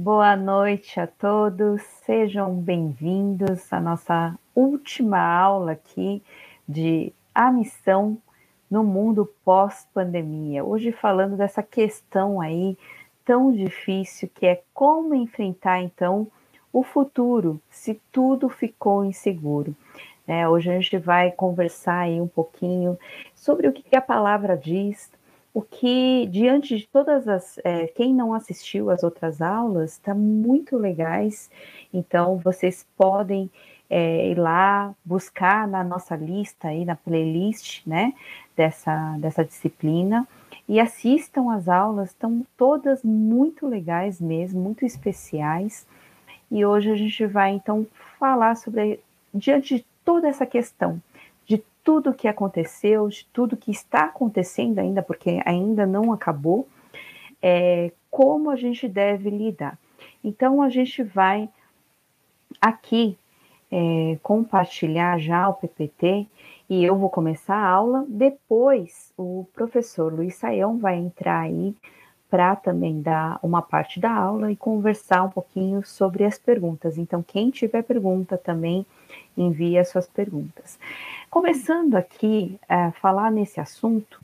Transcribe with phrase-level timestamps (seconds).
[0.00, 6.22] Boa noite a todos, sejam bem-vindos à nossa última aula aqui
[6.68, 8.16] de A Missão
[8.70, 10.64] no Mundo Pós-Pandemia.
[10.64, 12.78] Hoje falando dessa questão aí
[13.24, 16.28] tão difícil que é como enfrentar então
[16.72, 19.74] o futuro se tudo ficou inseguro.
[20.28, 22.96] É, hoje a gente vai conversar aí um pouquinho
[23.34, 25.10] sobre o que a palavra diz,
[25.58, 27.58] o que, diante de todas as.
[27.64, 31.50] É, quem não assistiu às outras aulas, está muito legais,
[31.92, 33.50] então vocês podem
[33.90, 38.14] é, ir lá buscar na nossa lista, aí na playlist, né,
[38.56, 40.28] dessa, dessa disciplina,
[40.68, 45.88] e assistam às aulas, estão todas muito legais mesmo, muito especiais,
[46.52, 47.84] e hoje a gente vai então
[48.16, 49.00] falar sobre,
[49.34, 51.02] diante de toda essa questão,
[51.88, 56.68] tudo que aconteceu, de tudo que está acontecendo ainda, porque ainda não acabou,
[57.40, 59.78] é, como a gente deve lidar.
[60.22, 61.48] Então, a gente vai
[62.60, 63.16] aqui
[63.72, 66.26] é, compartilhar já o PPT
[66.68, 68.04] e eu vou começar a aula.
[68.06, 71.74] Depois, o professor Luiz Saião vai entrar aí
[72.30, 76.98] para também dar uma parte da aula e conversar um pouquinho sobre as perguntas.
[76.98, 78.84] Então, quem tiver pergunta também,
[79.36, 80.78] envie as suas perguntas.
[81.30, 84.20] Começando aqui a falar nesse assunto,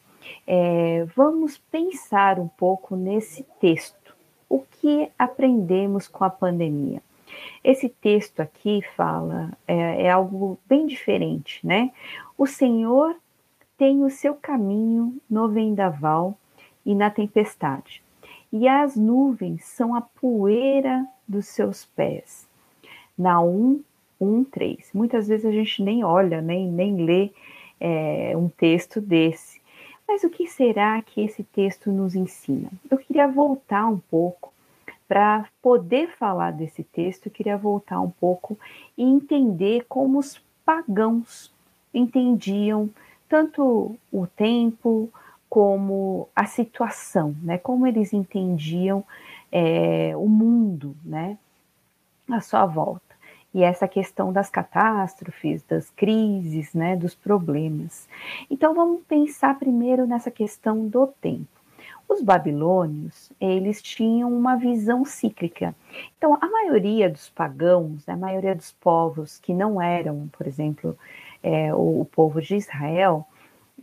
[0.47, 4.15] é, vamos pensar um pouco nesse texto.
[4.49, 7.03] O que aprendemos com a pandemia?
[7.63, 11.91] Esse texto aqui fala, é, é algo bem diferente, né?
[12.37, 13.17] O Senhor
[13.77, 16.37] tem o seu caminho no vendaval
[16.85, 18.03] e na tempestade,
[18.53, 22.47] e as nuvens são a poeira dos seus pés.
[23.17, 23.81] Naum
[24.21, 24.91] 1, 3.
[24.95, 27.31] Muitas vezes a gente nem olha, nem, nem lê
[27.81, 29.61] é, um texto desse.
[30.07, 32.71] Mas o que será que esse texto nos ensina?
[32.91, 34.53] Eu queria voltar um pouco
[35.09, 38.59] para poder falar desse texto, eu queria voltar um pouco
[38.97, 41.53] e entender como os pagãos
[41.93, 42.89] entendiam
[43.29, 45.11] tanto o tempo
[45.55, 47.59] como a situação, né?
[47.59, 49.05] Como eles entendiam
[49.53, 51.39] é, o mundo, né?
[52.29, 53.15] À sua volta
[53.55, 58.09] e essa questão das catástrofes, das crises, né, dos problemas.
[58.51, 61.47] Então vamos pensar primeiro nessa questão do tempo.
[62.09, 65.73] Os babilônios, eles tinham uma visão cíclica.
[66.19, 70.99] Então, a maioria dos pagãos, a maioria dos povos que não eram, por exemplo,
[71.45, 73.25] é, o, o, povo de Israel,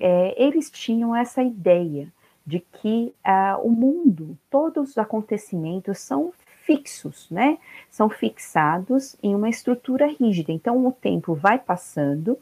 [0.01, 2.11] é, eles tinham essa ideia
[2.45, 7.57] de que ah, o mundo, todos os acontecimentos são fixos, né?
[7.89, 10.51] São fixados em uma estrutura rígida.
[10.51, 12.37] Então o tempo vai passando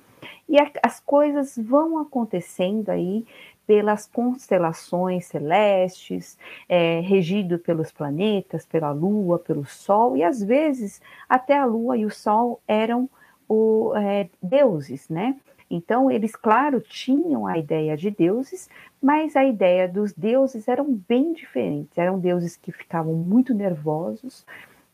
[0.48, 3.26] e a, as coisas vão acontecendo aí
[3.68, 6.38] pelas constelações celestes,
[6.68, 11.00] é, regido pelos planetas, pela Lua, pelo Sol, e às vezes
[11.30, 13.08] até a Lua e o Sol eram
[13.48, 15.36] o, é, deuses, né?
[15.70, 18.70] Então, eles, claro, tinham a ideia de deuses,
[19.02, 21.98] mas a ideia dos deuses eram bem diferentes.
[21.98, 24.46] Eram deuses que ficavam muito nervosos,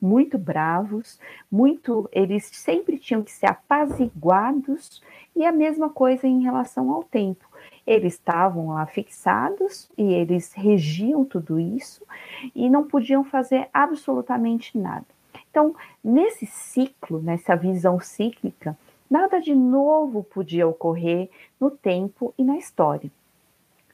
[0.01, 1.19] muito bravos,
[1.49, 2.09] muito.
[2.11, 5.01] Eles sempre tinham que ser apaziguados,
[5.35, 7.45] e a mesma coisa em relação ao tempo.
[7.85, 12.03] Eles estavam lá fixados e eles regiam tudo isso
[12.55, 15.05] e não podiam fazer absolutamente nada.
[15.51, 18.77] Então, nesse ciclo, nessa visão cíclica,
[19.09, 21.29] Nada de novo podia ocorrer
[21.59, 23.11] no tempo e na história.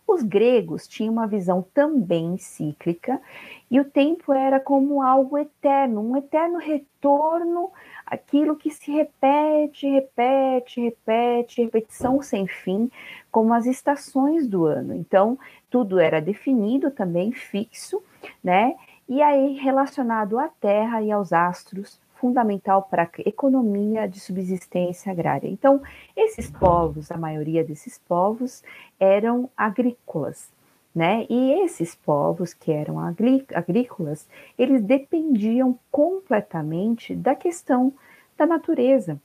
[0.07, 3.22] Os gregos tinham uma visão também cíclica
[3.69, 7.72] e o tempo era como algo eterno, um eterno retorno,
[8.05, 12.91] aquilo que se repete, repete, repete, repetição sem fim,
[13.31, 14.93] como as estações do ano.
[14.93, 15.39] Então,
[15.69, 18.03] tudo era definido também, fixo,
[18.43, 18.75] né?
[19.07, 25.49] E aí relacionado à Terra e aos astros, fundamental para a economia de subsistência agrária.
[25.49, 25.81] Então,
[26.15, 28.63] esses povos, a maioria desses povos,
[28.99, 30.53] eram agrícolas.
[30.93, 31.25] Né?
[31.29, 37.93] E esses povos que eram agrícolas, eles dependiam completamente da questão
[38.37, 39.19] da natureza.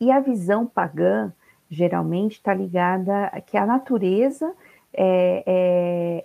[0.00, 1.32] E a visão pagã
[1.68, 4.54] geralmente está ligada a que a natureza
[4.92, 5.42] é,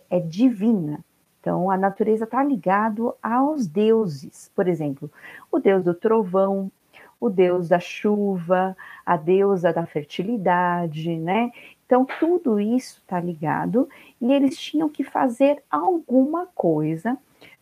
[0.10, 1.04] é, é divina,
[1.42, 5.12] então, a natureza está ligado aos deuses, por exemplo,
[5.52, 6.72] o deus do trovão,
[7.20, 11.52] o deus da chuva, a deusa da fertilidade, né?
[11.84, 13.90] Então, tudo isso está ligado
[14.22, 17.18] e eles tinham que fazer alguma coisa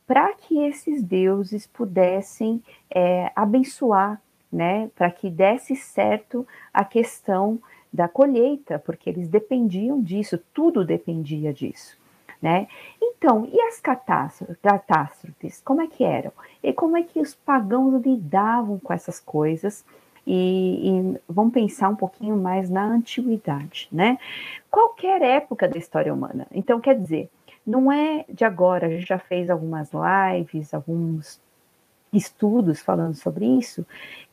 [0.05, 2.61] para que esses deuses pudessem
[2.93, 4.21] é, abençoar,
[4.51, 4.91] né?
[4.93, 7.61] Para que desse certo a questão
[7.93, 11.97] da colheita, porque eles dependiam disso, tudo dependia disso.
[12.41, 12.67] Né?
[13.01, 16.31] Então, e as catástrofes, como é que eram?
[16.63, 19.83] E como é que os pagãos lidavam com essas coisas?
[20.25, 24.17] E, e, vamos pensar um pouquinho mais na antiguidade, né?
[24.69, 26.47] Qualquer época da história humana.
[26.51, 27.29] Então, quer dizer,
[27.65, 31.41] não é de agora, a gente já fez algumas lives, alguns
[32.11, 33.85] estudos falando sobre isso,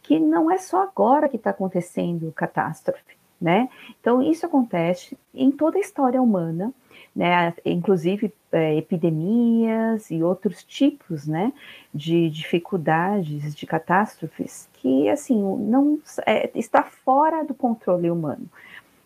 [0.03, 3.69] que não é só agora que está acontecendo catástrofe, né?
[4.01, 6.73] Então, isso acontece em toda a história humana,
[7.17, 7.55] né?
[7.65, 11.51] Inclusive é, epidemias e outros tipos, né?
[11.93, 18.47] De dificuldades, de catástrofes que, assim, não é, está fora do controle humano.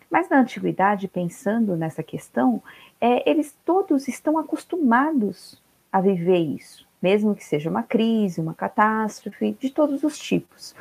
[0.09, 2.61] Mas na antiguidade, pensando nessa questão,
[2.99, 9.55] é, eles todos estão acostumados a viver isso, mesmo que seja uma crise, uma catástrofe,
[9.57, 10.75] de todos os tipos,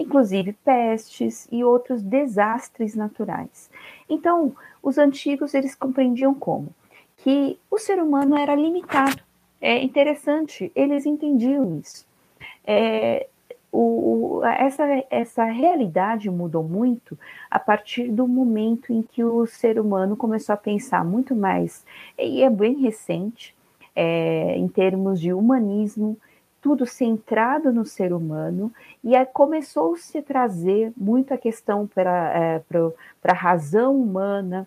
[0.00, 3.70] inclusive pestes e outros desastres naturais.
[4.08, 6.68] Então, os antigos eles compreendiam como
[7.18, 9.22] que o ser humano era limitado.
[9.60, 12.06] É interessante, eles entendiam isso.
[12.64, 13.26] É,
[13.72, 17.18] o, essa, essa realidade mudou muito
[17.50, 21.84] a partir do momento em que o ser humano começou a pensar muito mais,
[22.18, 23.54] e é bem recente,
[23.94, 26.16] é, em termos de humanismo,
[26.60, 28.72] tudo centrado no ser humano,
[29.02, 32.62] e aí começou -se a se trazer muito a questão para é,
[33.24, 34.66] a razão humana,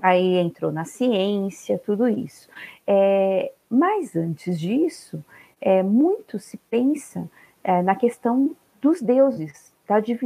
[0.00, 2.48] aí entrou na ciência, tudo isso.
[2.86, 5.24] É, mas antes disso,
[5.60, 7.30] é, muito se pensa
[7.62, 9.72] é, na questão dos deuses,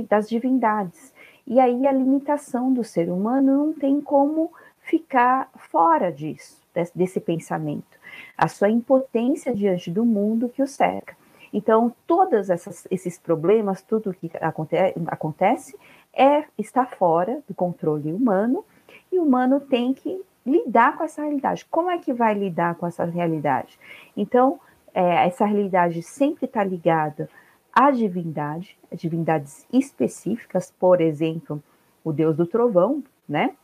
[0.09, 1.13] das divindades.
[1.47, 4.51] E aí a limitação do ser humano não tem como
[4.81, 7.99] ficar fora disso, desse, desse pensamento.
[8.37, 11.17] A sua impotência diante do mundo que o cerca.
[11.53, 12.49] Então, todos
[12.91, 14.77] esses problemas, tudo que aconte,
[15.07, 15.79] acontece,
[16.13, 18.65] é, está fora do controle humano,
[19.13, 21.65] e o humano tem que lidar com essa realidade.
[21.71, 23.79] Como é que vai lidar com essa realidade?
[24.17, 24.61] Então,
[24.95, 27.29] é, essa realidade sempre está ligada
[27.73, 31.63] à divindade, a divindades específicas, por exemplo,
[32.05, 33.55] o deus do trovão, né?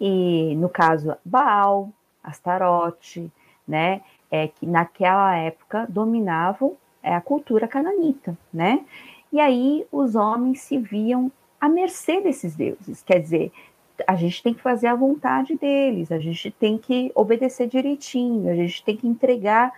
[0.00, 1.90] E no caso Baal,
[2.22, 3.30] Astarote,
[3.66, 4.02] né?
[4.30, 8.84] É, que naquela época dominavam é, a cultura cananita, né?
[9.32, 11.30] E aí os homens se viam
[11.60, 13.52] à mercê desses deuses, quer dizer,
[14.06, 18.54] a gente tem que fazer a vontade deles, a gente tem que obedecer direitinho, a
[18.54, 19.72] gente tem que entregar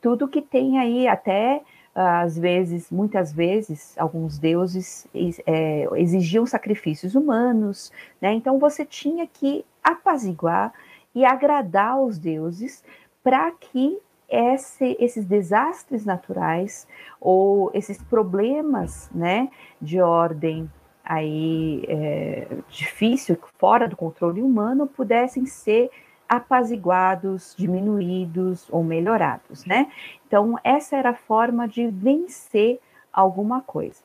[0.00, 1.62] tudo que tem aí, até
[1.94, 5.06] às vezes, muitas vezes, alguns deuses
[5.46, 8.32] é, exigiam sacrifícios humanos, né?
[8.32, 10.72] Então você tinha que apaziguar
[11.14, 12.84] e agradar os deuses
[13.22, 13.98] para que
[14.28, 16.86] esse, esses desastres naturais
[17.20, 20.70] ou esses problemas, né, de ordem
[21.04, 25.90] aí é, difícil, fora do controle humano, pudessem ser
[26.28, 29.90] apaziguados, diminuídos ou melhorados, né?
[30.24, 32.78] Então, essa era a forma de vencer
[33.12, 34.00] alguma coisa.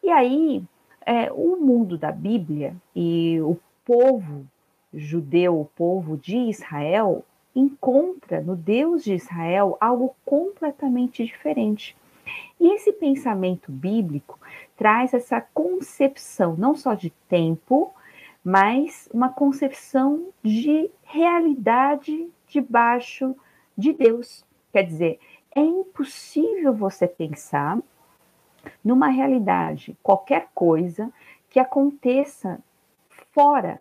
[0.00, 0.62] E aí,
[1.04, 4.46] é, o mundo da Bíblia e o povo
[4.94, 7.24] judeu, o povo de Israel,
[7.54, 11.96] encontra no Deus de Israel algo completamente diferente.
[12.58, 14.38] E esse pensamento bíblico
[14.76, 17.92] traz essa concepção não só de tempo,
[18.42, 23.36] mas uma concepção de realidade debaixo
[23.76, 24.44] de Deus.
[24.72, 25.20] Quer dizer,
[25.54, 27.78] é impossível você pensar
[28.82, 31.12] numa realidade, qualquer coisa
[31.50, 32.58] que aconteça
[33.32, 33.80] fora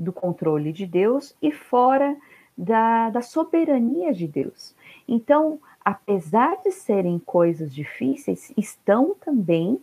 [0.00, 2.16] do controle de Deus e fora
[2.56, 4.74] da, da soberania de Deus.
[5.06, 9.78] Então, apesar de serem coisas difíceis, estão também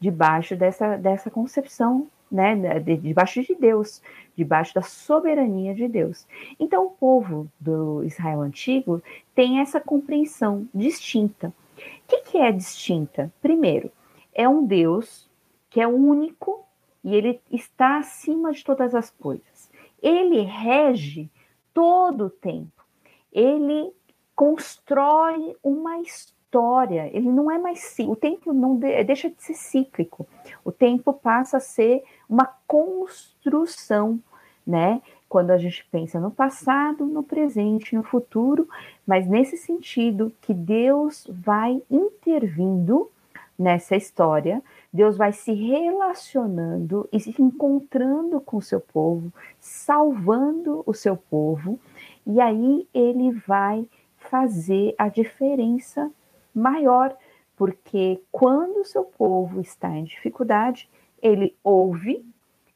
[0.00, 4.00] debaixo dessa, dessa concepção né, debaixo de Deus,
[4.36, 6.26] debaixo da soberania de Deus.
[6.58, 9.02] Então, o povo do Israel antigo
[9.34, 11.48] tem essa compreensão distinta.
[11.48, 13.32] O que, que é distinta?
[13.42, 13.90] Primeiro,
[14.32, 15.28] é um Deus
[15.68, 16.64] que é único
[17.02, 19.49] e ele está acima de todas as coisas.
[20.02, 21.30] Ele rege
[21.72, 22.84] todo o tempo.
[23.32, 23.92] Ele
[24.34, 26.40] constrói uma história
[27.12, 30.26] ele não é mais o tempo não de, deixa de ser cíclico.
[30.64, 34.18] O tempo passa a ser uma construção,
[34.66, 35.00] né?
[35.28, 38.68] Quando a gente pensa no passado, no presente, no futuro,
[39.06, 43.08] mas nesse sentido que Deus vai intervindo
[43.60, 50.94] nessa história, Deus vai se relacionando e se encontrando com o seu povo, salvando o
[50.94, 51.78] seu povo,
[52.26, 53.86] e aí ele vai
[54.16, 56.10] fazer a diferença
[56.54, 57.14] maior,
[57.54, 60.88] porque quando o seu povo está em dificuldade,
[61.20, 62.24] ele ouve,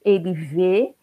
[0.04, 0.94] ele vê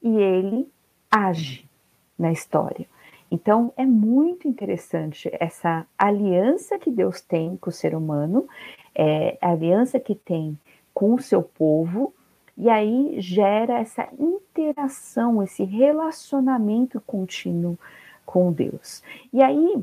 [0.00, 0.70] e ele
[1.10, 1.68] age.
[2.16, 2.86] na história.
[3.30, 8.46] Então, é muito interessante essa aliança que Deus tem com o ser humano,
[8.94, 10.58] é, a aliança que tem
[10.92, 12.12] com o seu povo,
[12.56, 17.78] e aí gera essa interação, esse relacionamento contínuo
[18.26, 19.02] com Deus.
[19.32, 19.82] E aí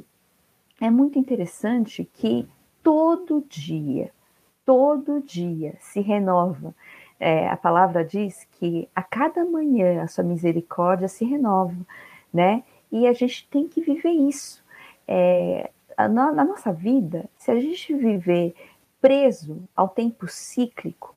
[0.79, 2.47] é muito interessante que
[2.83, 4.11] todo dia,
[4.63, 6.73] todo dia se renova.
[7.19, 11.75] É, a palavra diz que a cada manhã a sua misericórdia se renova,
[12.31, 12.63] né?
[12.91, 14.63] E a gente tem que viver isso.
[15.07, 18.53] É, na, na nossa vida, se a gente viver
[19.01, 21.15] preso ao tempo cíclico,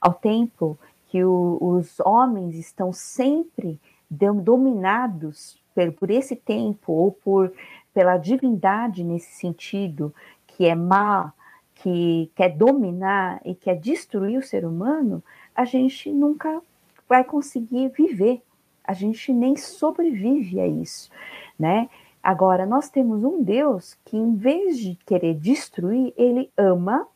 [0.00, 7.52] ao tempo que o, os homens estão sempre dominados por, por esse tempo ou por
[7.92, 10.14] pela divindade nesse sentido
[10.46, 11.32] que é má,
[11.74, 15.22] que quer dominar e quer destruir o ser humano,
[15.54, 16.60] a gente nunca
[17.08, 18.42] vai conseguir viver.
[18.84, 21.10] A gente nem sobrevive a isso,
[21.58, 21.88] né?
[22.22, 27.06] Agora, nós temos um Deus que, em vez de querer destruir, ele ama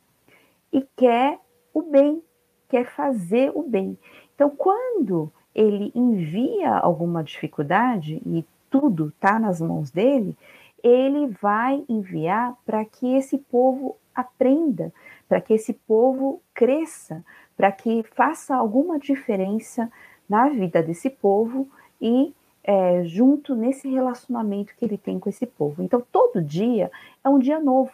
[0.73, 1.38] e quer
[1.73, 2.23] o bem,
[2.68, 3.99] quer fazer o bem.
[4.35, 10.37] Então, quando ele envia alguma dificuldade e tudo está nas mãos dele,
[10.82, 14.92] ele vai enviar para que esse povo aprenda,
[15.28, 17.25] para que esse povo cresça,
[17.56, 19.90] para que faça alguma diferença
[20.28, 21.68] na vida desse povo
[22.00, 25.82] e é, junto nesse relacionamento que ele tem com esse povo.
[25.82, 26.90] Então, todo dia
[27.25, 27.92] é um dia novo,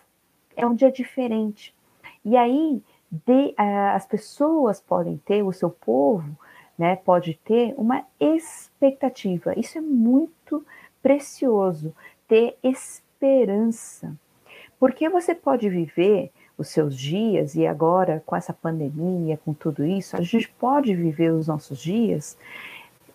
[0.56, 1.74] é um dia diferente.
[2.24, 6.36] E aí, de, uh, as pessoas podem ter, o seu povo,
[6.78, 9.58] né, pode ter uma expectativa.
[9.58, 10.64] Isso é muito
[11.02, 11.94] precioso,
[12.26, 14.16] ter esperança.
[14.78, 20.16] Porque você pode viver os seus dias, e agora com essa pandemia, com tudo isso,
[20.16, 22.36] a gente pode viver os nossos dias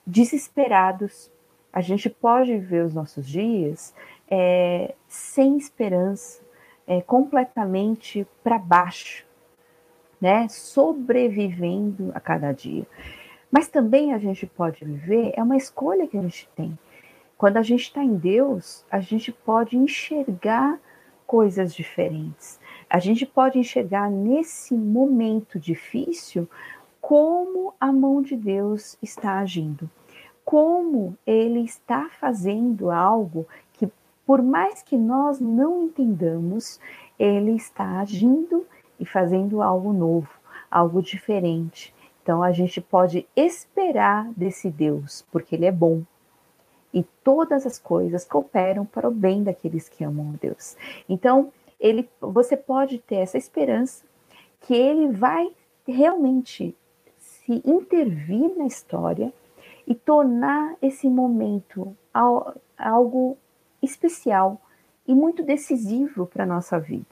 [0.06, 1.32] desesperados,
[1.72, 3.94] a gente pode viver os nossos dias
[4.30, 6.42] é, sem esperança,
[6.88, 9.26] é, completamente para baixo,
[10.20, 10.48] né?
[10.48, 12.88] Sobrevivendo a cada dia.
[13.52, 16.78] Mas também a gente pode viver, é uma escolha que a gente tem.
[17.38, 20.80] Quando a gente está em Deus, a gente pode enxergar
[21.26, 22.60] coisas diferentes.
[22.90, 26.50] A gente pode enxergar nesse momento difícil
[27.02, 29.90] como a mão de Deus está agindo,
[30.44, 33.46] como ele está fazendo algo
[34.28, 36.82] por mais que nós não entendamos,
[37.18, 38.68] ele está agindo
[39.00, 40.30] e fazendo algo novo,
[40.70, 41.96] algo diferente.
[42.22, 46.04] Então a gente pode esperar desse Deus, porque ele é bom,
[46.94, 50.76] e todas as coisas cooperam para o bem daqueles que amam a Deus.
[51.08, 54.04] Então, ele, você pode ter essa esperança
[54.62, 55.50] que ele vai
[55.88, 56.76] realmente
[57.18, 59.32] se intervir na história
[59.86, 61.96] e tornar esse momento
[62.78, 63.38] algo
[63.82, 64.62] especial
[65.08, 67.06] e muito decisivo para a nossa vida.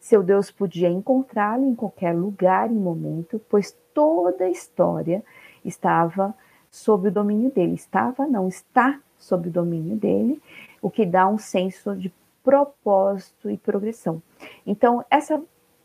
[0.00, 5.24] Seu Deus podia encontrá-lo em qualquer lugar e momento, pois toda a história
[5.64, 6.34] estava
[6.70, 7.74] sob o domínio dele.
[7.74, 10.42] Estava, não está sob o domínio dele,
[10.80, 14.20] o que dá um senso de propósito e progressão.
[14.66, 15.40] Então, essa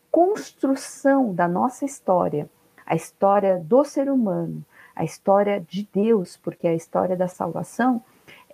[0.09, 2.49] construção da nossa história,
[2.85, 8.03] a história do ser humano, a história de Deus, porque a história da salvação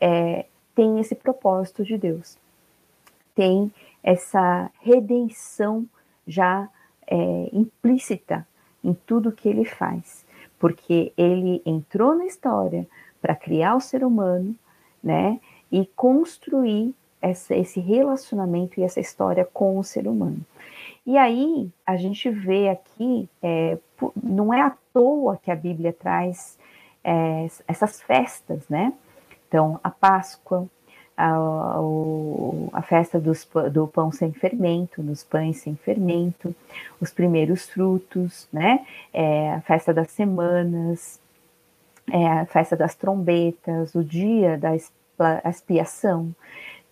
[0.02, 2.38] é, tem esse propósito de Deus,
[3.36, 3.72] tem
[4.04, 5.86] essa redenção
[6.28, 6.70] já
[7.08, 8.48] é, implícita
[8.84, 10.24] em tudo que ele faz
[10.64, 12.88] porque ele entrou na história
[13.22, 14.56] para criar o ser humano,
[15.04, 15.38] né,
[15.70, 20.40] e construir essa, esse relacionamento e essa história com o ser humano.
[21.06, 23.78] E aí a gente vê aqui, é,
[24.24, 26.58] não é à toa que a Bíblia traz
[27.04, 28.94] é, essas festas, né?
[29.54, 30.66] Então, a Páscoa,
[31.16, 31.32] a,
[32.74, 36.56] a festa dos, do pão sem fermento, dos pães sem fermento,
[37.00, 38.84] os primeiros frutos, né?
[39.14, 41.20] É, a festa das semanas,
[42.12, 44.72] é, a festa das trombetas, o dia da
[45.48, 46.34] expiação,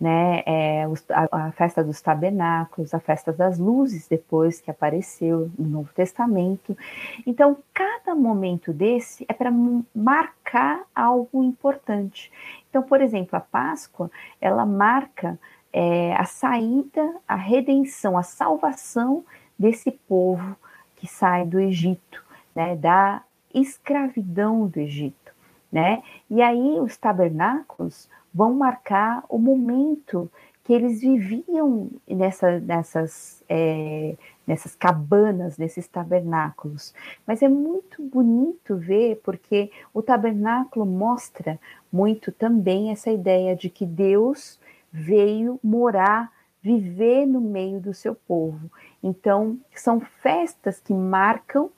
[0.02, 0.42] né?
[0.44, 5.94] É, a, a, festa dos tabernáculos, a festa das luzes, depois que apareceu no Novo
[5.94, 6.76] Testamento.
[7.24, 9.52] Então, cada momento desse é para
[9.94, 12.32] marcar algo importante.
[12.68, 15.38] Então, por exemplo, a Páscoa, ela marca
[15.72, 19.24] é, a saída, a redenção, a salvação
[19.56, 20.56] desse povo
[20.96, 22.24] que sai do Egito,
[22.56, 22.74] né?
[22.74, 23.22] Da
[23.54, 25.32] escravidão do Egito,
[25.70, 26.02] né?
[26.28, 30.30] E aí os tabernáculos vão marcar o momento
[30.64, 34.14] que eles viviam nessa, nessas, é,
[34.46, 36.94] nessas cabanas, nesses tabernáculos.
[37.26, 41.58] Mas é muito bonito ver, porque o tabernáculo mostra
[41.92, 44.60] muito também essa ideia de que Deus
[44.92, 46.30] veio morar,
[46.62, 48.70] viver no meio do seu povo.
[49.02, 51.70] Então, são festas que marcam,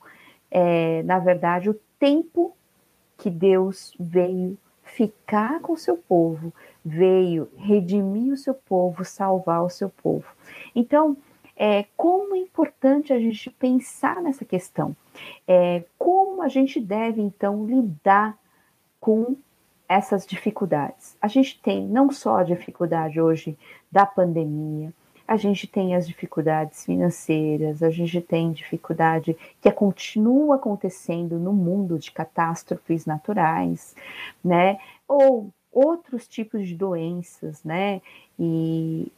[0.51, 2.55] é, na verdade, o tempo
[3.17, 4.55] que Deus veio
[4.95, 10.25] ficar com o seu povo, veio redimir o seu povo, salvar o seu povo.
[10.73, 11.17] Então,
[11.55, 14.95] é, como é importante a gente pensar nessa questão.
[15.47, 18.37] É, como a gente deve, então, lidar
[18.99, 19.35] com
[19.87, 21.15] essas dificuldades.
[21.21, 23.57] A gente tem não só a dificuldade hoje
[23.91, 24.93] da pandemia,
[25.27, 31.97] a gente tem as dificuldades financeiras, a gente tem dificuldade que continua acontecendo no mundo
[31.97, 33.95] de catástrofes naturais,
[34.43, 34.77] né?
[35.07, 38.01] Ou outros tipos de doenças, né?
[38.39, 39.11] E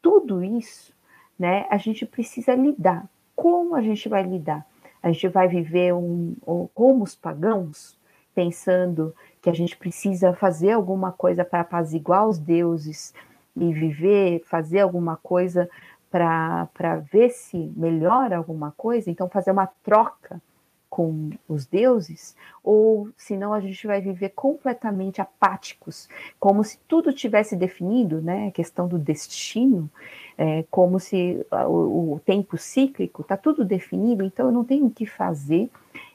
[0.00, 0.94] tudo isso,
[1.38, 1.66] né?
[1.68, 3.08] A gente precisa lidar.
[3.34, 4.64] Como a gente vai lidar?
[5.02, 6.36] A gente vai viver um,
[6.74, 7.98] como os pagãos,
[8.34, 13.12] pensando que a gente precisa fazer alguma coisa para apaziguar os deuses
[13.56, 15.68] e viver, fazer alguma coisa
[16.10, 20.40] para ver se melhora alguma coisa, então fazer uma troca
[20.90, 27.54] com os deuses, ou senão a gente vai viver completamente apáticos, como se tudo tivesse
[27.54, 28.48] definido, né?
[28.48, 29.88] A questão do destino,
[30.36, 34.90] é, como se o, o tempo cíclico está tudo definido, então eu não tenho o
[34.90, 35.70] que fazer,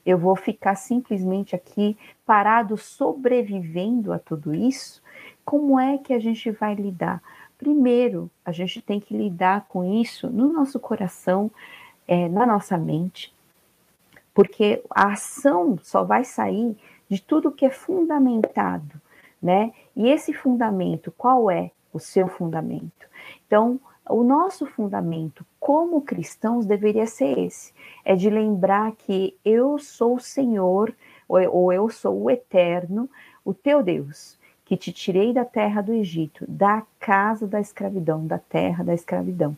[0.05, 5.01] eu vou ficar simplesmente aqui parado, sobrevivendo a tudo isso.
[5.45, 7.21] Como é que a gente vai lidar?
[7.57, 11.51] Primeiro, a gente tem que lidar com isso no nosso coração,
[12.07, 13.33] é, na nossa mente,
[14.33, 16.75] porque a ação só vai sair
[17.07, 18.99] de tudo que é fundamentado,
[19.41, 19.71] né?
[19.95, 23.07] E esse fundamento, qual é o seu fundamento?
[23.45, 27.73] Então, o nosso fundamento como cristãos deveria ser esse:
[28.03, 30.93] é de lembrar que eu sou o Senhor,
[31.27, 33.09] ou eu sou o Eterno,
[33.43, 38.39] o teu Deus, que te tirei da terra do Egito, da casa da escravidão, da
[38.39, 39.55] terra da escravidão.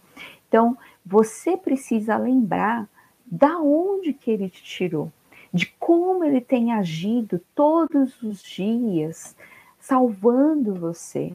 [0.47, 2.87] Então, você precisa lembrar
[3.25, 5.11] da onde que ele te tirou,
[5.53, 9.35] de como ele tem agido todos os dias,
[9.79, 11.31] salvando você.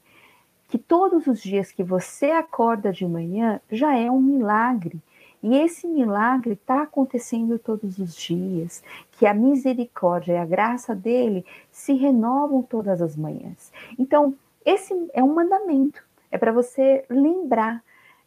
[0.68, 4.98] Que todos os dias que você acorda de manhã já é um milagre.
[5.42, 11.44] E esse milagre está acontecendo todos os dias, que a misericórdia e a graça dele
[11.70, 13.72] se renovam todas as manhãs.
[13.98, 17.82] Então, esse é um mandamento, é para você lembrar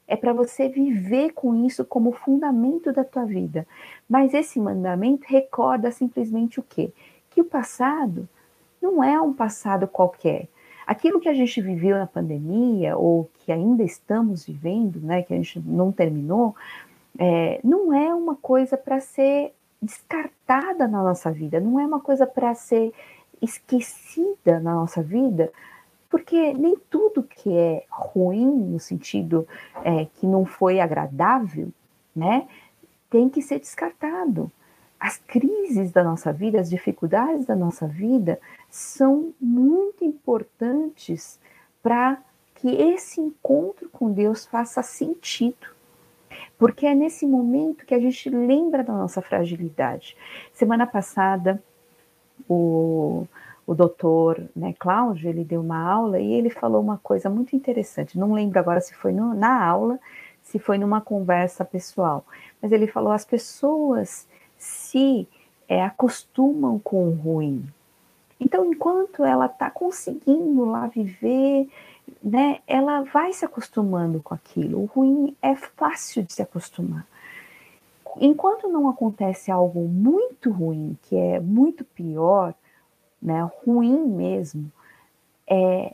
[0.08, 3.67] é para você viver com isso como fundamento da tua vida.
[4.08, 6.91] Mas esse mandamento recorda simplesmente o quê?
[7.32, 8.28] Que o passado
[8.82, 10.47] não é um passado qualquer.
[10.86, 15.38] Aquilo que a gente viveu na pandemia, ou que ainda estamos vivendo, né, que a
[15.38, 16.56] gente não terminou,
[17.17, 22.25] é, não é uma coisa para ser descartada na nossa vida, não é uma coisa
[22.25, 22.93] para ser
[23.41, 25.51] esquecida na nossa vida,
[26.10, 29.47] porque nem tudo que é ruim, no sentido
[29.84, 31.69] é, que não foi agradável,
[32.15, 32.47] né,
[33.10, 34.51] tem que ser descartado.
[34.99, 41.39] As crises da nossa vida, as dificuldades da nossa vida são muito importantes
[41.84, 42.17] para
[42.56, 45.75] que esse encontro com Deus faça sentido.
[46.58, 50.15] Porque é nesse momento que a gente lembra da nossa fragilidade.
[50.54, 51.62] Semana passada,
[52.48, 53.28] o,
[53.68, 58.18] o doutor né, Cláudio, ele deu uma aula e ele falou uma coisa muito interessante.
[58.18, 60.00] Não lembro agora se foi no, na aula,
[60.41, 62.26] se foi numa conversa pessoal,
[62.62, 65.28] mas ele falou: as pessoas se
[65.68, 67.65] é, acostumam com o ruim.
[68.39, 71.68] Então, enquanto ela está conseguindo lá viver,
[72.26, 74.82] né, ela vai se acostumando com aquilo.
[74.82, 77.06] O ruim é fácil de se acostumar.
[78.20, 82.56] Enquanto não acontece algo muito ruim, que é muito pior,
[83.22, 84.72] né, ruim mesmo,
[85.46, 85.94] é,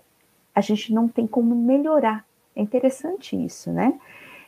[0.56, 2.26] a gente não tem como melhorar.
[2.56, 4.00] É interessante isso, né?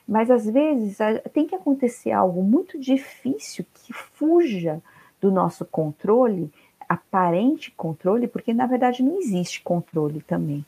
[0.07, 0.97] Mas às vezes
[1.33, 4.81] tem que acontecer algo muito difícil que fuja
[5.19, 6.51] do nosso controle,
[6.87, 10.65] aparente controle, porque na verdade não existe controle também.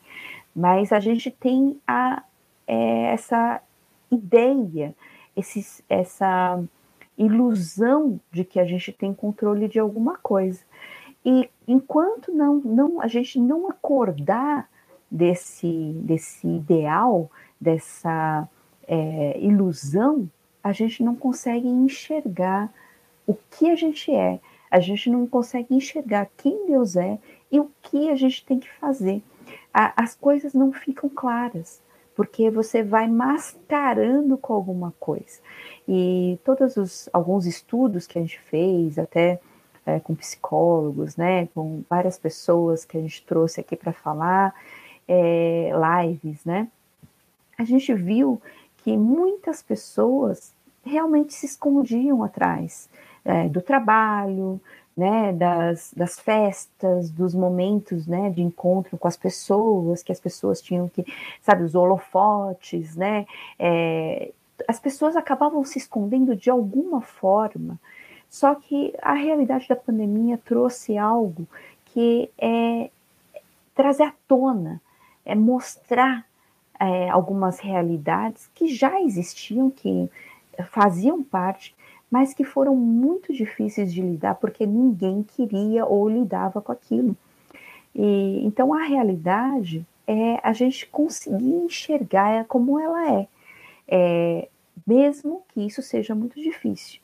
[0.55, 2.23] Mas a gente tem a,
[2.65, 3.61] é, essa
[4.09, 4.95] ideia,
[5.35, 6.63] esse, essa
[7.17, 10.61] ilusão de que a gente tem controle de alguma coisa.
[11.25, 14.69] E enquanto não, não a gente não acordar
[15.09, 18.47] desse, desse ideal, dessa
[18.87, 20.29] é, ilusão,
[20.63, 22.71] a gente não consegue enxergar
[23.27, 24.39] o que a gente é,
[24.69, 27.17] a gente não consegue enxergar quem Deus é
[27.51, 29.23] e o que a gente tem que fazer.
[29.77, 31.81] A, as coisas não ficam claras,
[32.15, 35.39] porque você vai mascarando com alguma coisa.
[35.85, 39.37] E todos os alguns estudos que a gente fez, até
[39.85, 44.55] é, com psicólogos, né, com várias pessoas que a gente trouxe aqui para falar,
[45.05, 45.71] é,
[46.07, 46.69] lives, né,
[47.57, 48.41] a gente viu
[48.77, 50.53] que muitas pessoas
[50.85, 52.89] realmente se escondiam atrás
[53.25, 54.61] é, do trabalho,
[54.95, 60.61] né, das, das festas, dos momentos, né, de encontro com as pessoas, que as pessoas
[60.61, 61.05] tinham que,
[61.41, 63.25] sabe, os holofotes, né,
[63.59, 64.31] é,
[64.67, 67.77] as pessoas acabavam se escondendo de alguma forma,
[68.29, 71.47] só que a realidade da pandemia trouxe algo
[71.87, 72.89] que é
[73.73, 74.81] trazer à tona,
[75.25, 76.25] é mostrar
[76.79, 80.09] é, algumas realidades que já existiam, que
[80.69, 81.75] faziam parte
[82.09, 87.15] mas que foram muito difíceis de lidar porque ninguém queria ou lidava com aquilo.
[87.93, 93.27] E, então a realidade é a gente conseguir enxergar como ela é,
[93.87, 94.49] é,
[94.85, 96.99] mesmo que isso seja muito difícil.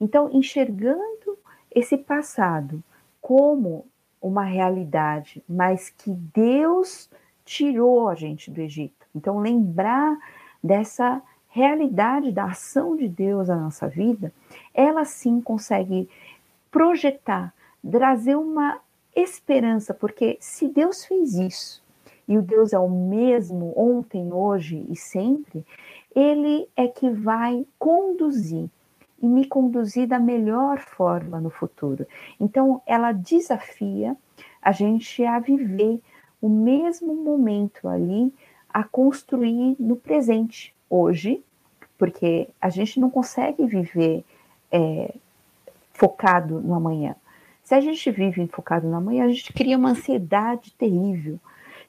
[0.00, 1.38] Então, enxergando
[1.74, 2.82] esse passado
[3.20, 3.84] como
[4.22, 7.10] uma realidade, mas que Deus
[7.44, 9.06] tirou a gente do Egito.
[9.14, 10.16] Então, lembrar
[10.62, 11.22] dessa
[11.56, 14.30] realidade da ação de Deus na nossa vida,
[14.74, 16.06] ela sim consegue
[16.70, 17.54] projetar,
[17.90, 18.78] trazer uma
[19.14, 21.82] esperança, porque se Deus fez isso,
[22.28, 25.64] e o Deus é o mesmo ontem, hoje e sempre,
[26.14, 28.68] ele é que vai conduzir
[29.22, 32.06] e me conduzir da melhor forma no futuro.
[32.38, 34.14] Então, ela desafia
[34.60, 36.02] a gente a viver
[36.42, 38.30] o mesmo momento ali,
[38.68, 41.42] a construir no presente, hoje,
[41.98, 44.24] porque a gente não consegue viver
[44.70, 45.14] é,
[45.92, 47.16] focado no amanhã.
[47.64, 51.40] Se a gente vive focado no amanhã, a gente cria uma ansiedade terrível.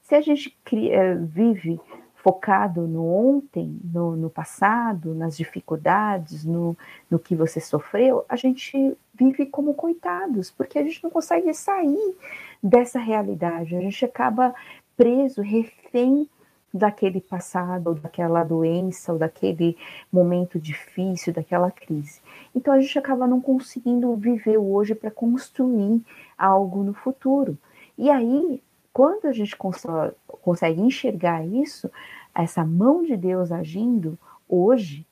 [0.01, 1.79] Se a gente cria, é, vive
[2.15, 6.75] focado no ontem, no, no, passado, nas dificuldades, no,
[7.09, 12.15] no que você sofreu, a gente vive como coitados, porque a gente não consegue sair
[12.61, 13.75] dessa realidade.
[13.75, 14.53] A gente acaba
[14.95, 16.27] preso, refém
[16.73, 19.77] daquele passado, ou daquela doença, ou daquele
[20.11, 22.21] momento difícil, daquela crise.
[22.53, 26.01] Então a gente acaba não conseguindo viver hoje para construir
[26.37, 27.57] algo no futuro.
[27.97, 28.61] E aí,
[28.93, 31.89] quando a gente consegue enxergar isso,
[32.33, 35.05] essa mão de Deus agindo hoje,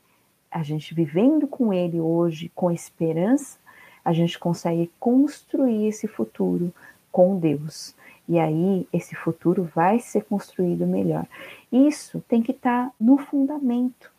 [0.52, 3.58] a gente vivendo com Ele hoje, com esperança,
[4.04, 6.72] a gente consegue construir esse futuro
[7.12, 7.96] com Deus.
[8.28, 11.26] E aí esse futuro vai ser construído melhor.
[11.72, 14.12] Isso tem que estar tá no fundamento,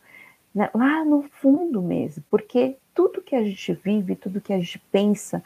[0.55, 0.71] né?
[0.75, 5.43] lá no fundo mesmo, porque tudo que a gente vive, tudo que a gente pensa,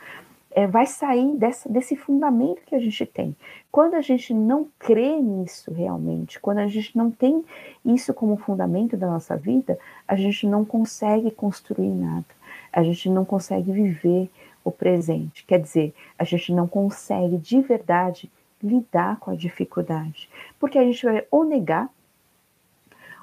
[0.52, 3.36] é, vai sair dessa, desse fundamento que a gente tem.
[3.70, 7.44] Quando a gente não crê nisso realmente, quando a gente não tem
[7.84, 12.26] isso como fundamento da nossa vida, a gente não consegue construir nada,
[12.72, 14.28] a gente não consegue viver
[14.64, 15.44] o presente.
[15.46, 18.30] Quer dizer, a gente não consegue de verdade
[18.62, 20.28] lidar com a dificuldade.
[20.58, 21.88] Porque a gente vai ou negar,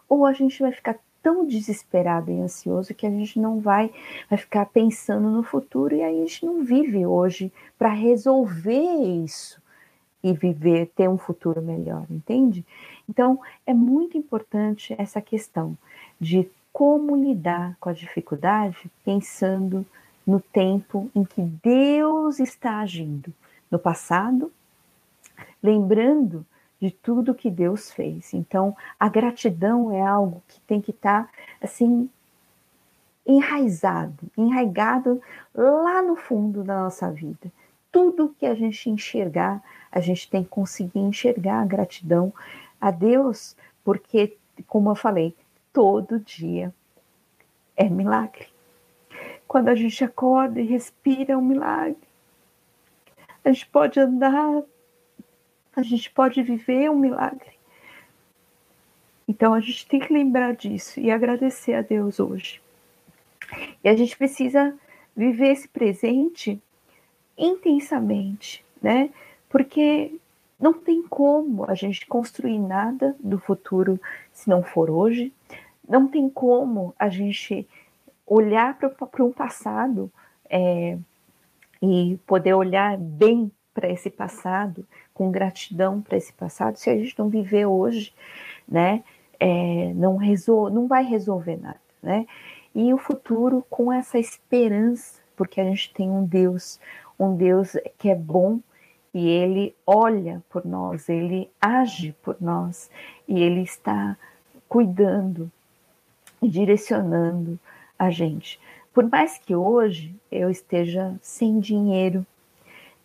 [0.09, 3.91] ou a gente vai ficar tão desesperado e ansioso que a gente não vai,
[4.29, 9.61] vai ficar pensando no futuro e aí a gente não vive hoje para resolver isso
[10.23, 12.65] e viver, ter um futuro melhor, entende?
[13.09, 15.77] Então, é muito importante essa questão
[16.19, 19.85] de como lidar com a dificuldade pensando
[20.25, 23.33] no tempo em que Deus está agindo,
[23.71, 24.51] no passado
[25.67, 26.45] lembrando
[26.79, 28.33] de tudo que Deus fez.
[28.33, 31.29] Então, a gratidão é algo que tem que estar tá,
[31.61, 32.09] assim
[33.25, 35.21] enraizado, enraigado
[35.53, 37.51] lá no fundo da nossa vida.
[37.91, 42.33] Tudo que a gente enxergar, a gente tem que conseguir enxergar a gratidão
[42.79, 45.35] a Deus, porque, como eu falei,
[45.73, 46.73] todo dia
[47.75, 48.47] é milagre.
[49.45, 52.07] Quando a gente acorda e respira, é um milagre.
[53.43, 54.63] A gente pode andar
[55.77, 57.51] a gente pode viver um milagre.
[59.27, 62.59] Então a gente tem que lembrar disso e agradecer a Deus hoje.
[63.83, 64.75] E a gente precisa
[65.15, 66.59] viver esse presente
[67.37, 69.11] intensamente, né?
[69.47, 70.15] Porque
[70.59, 74.01] não tem como a gente construir nada do futuro
[74.33, 75.31] se não for hoje.
[75.87, 77.67] Não tem como a gente
[78.25, 80.11] olhar para um passado
[80.49, 80.97] é,
[81.83, 84.83] e poder olhar bem para esse passado,
[85.17, 88.13] com gratidão para esse passado, se a gente não viver hoje,
[88.67, 89.03] né,
[89.39, 92.27] é, não, resol não vai resolver nada, né?
[92.75, 96.79] E o futuro com essa esperança, porque a gente tem um Deus,
[97.19, 98.59] um Deus que é bom
[99.11, 102.87] e ele olha por nós, ele age por nós
[103.27, 104.15] e ele está
[104.69, 105.51] cuidando
[106.39, 107.59] e direcionando
[107.97, 108.59] a gente.
[108.93, 112.23] por mais que hoje eu esteja sem dinheiro,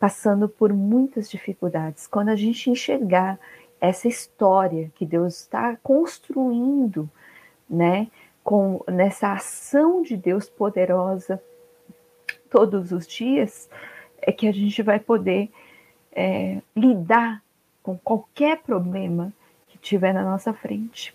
[0.03, 3.39] passando por muitas dificuldades, quando a gente enxergar
[3.81, 7.09] essa história que Deus está construindo,
[7.71, 8.09] né,
[8.43, 11.41] com nessa ação de Deus poderosa
[12.51, 13.71] todos os dias,
[14.21, 15.49] é que a gente vai poder
[16.11, 17.41] é, lidar
[17.81, 19.33] com qualquer problema
[19.69, 21.15] que tiver na nossa frente.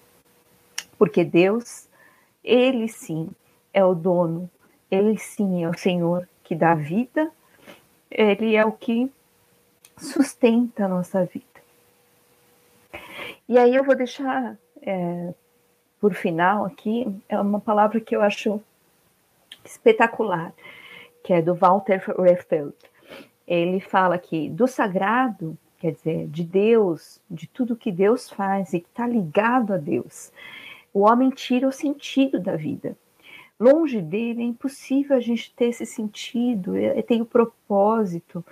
[0.98, 1.90] Porque Deus,
[2.42, 3.30] Ele sim
[3.74, 4.50] é o dono,
[4.90, 7.30] Ele sim é o Senhor que dá vida
[8.18, 9.12] ele é o que
[9.96, 11.46] sustenta a nossa vida.
[13.48, 15.34] E aí eu vou deixar é,
[16.02, 18.60] por final aqui, é uma palavra que eu acho
[19.64, 20.52] espetacular,
[21.24, 22.74] que é do Walter Refeld.
[23.48, 28.80] Ele fala que do sagrado, quer dizer, de Deus, de tudo que Deus faz e
[28.80, 30.32] que está ligado a Deus,
[30.92, 32.98] o homem tira o sentido da vida.
[33.60, 38.46] Longe dele é impossível a gente ter esse sentido, é, é, tem o propósito.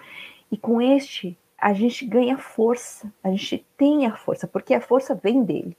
[0.51, 5.13] E com este, a gente ganha força, a gente tem a força, porque a força
[5.13, 5.77] vem dele.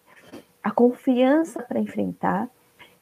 [0.62, 2.48] A confiança para enfrentar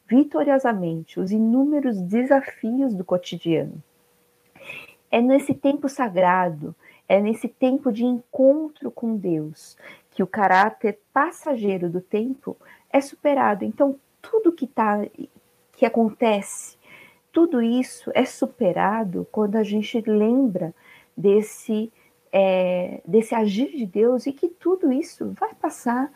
[0.07, 3.83] vitoriosamente os inúmeros desafios do cotidiano.
[5.11, 6.75] É nesse tempo sagrado,
[7.07, 9.77] é nesse tempo de encontro com Deus,
[10.11, 12.57] que o caráter passageiro do tempo
[12.91, 13.65] é superado.
[13.65, 15.05] Então, tudo que está
[15.77, 16.77] que acontece.
[17.33, 20.75] Tudo isso é superado quando a gente lembra
[21.17, 21.93] desse,
[22.33, 26.13] é, desse agir de Deus e que tudo isso vai passar.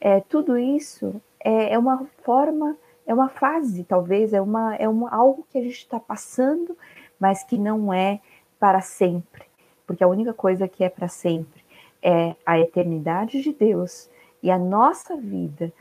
[0.00, 5.10] É, tudo isso é, é uma forma, é uma fase, talvez, é, uma, é uma,
[5.10, 6.76] algo que a gente está passando,
[7.20, 8.20] mas que não é
[8.58, 9.44] para sempre.
[9.86, 11.62] Porque a única coisa que é para sempre
[12.02, 14.10] é a eternidade de Deus
[14.42, 15.72] e a nossa vida,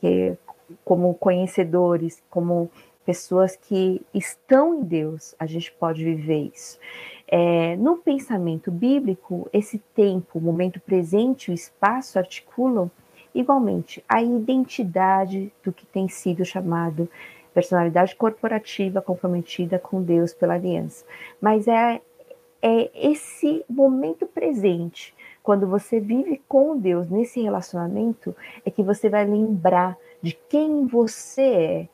[0.00, 0.36] que
[0.84, 2.70] como conhecedores, como
[3.04, 6.78] pessoas que estão em Deus, a gente pode viver isso.
[7.26, 12.90] É, no pensamento bíblico, esse tempo, o momento presente, o espaço articulam
[13.34, 17.08] igualmente a identidade do que tem sido chamado
[17.54, 21.04] personalidade corporativa comprometida com Deus pela aliança.
[21.40, 22.00] Mas é,
[22.62, 29.24] é esse momento presente, quando você vive com Deus nesse relacionamento, é que você vai
[29.24, 31.88] lembrar de quem você é,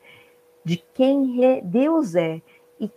[0.63, 2.41] de quem Deus é
[2.79, 2.89] e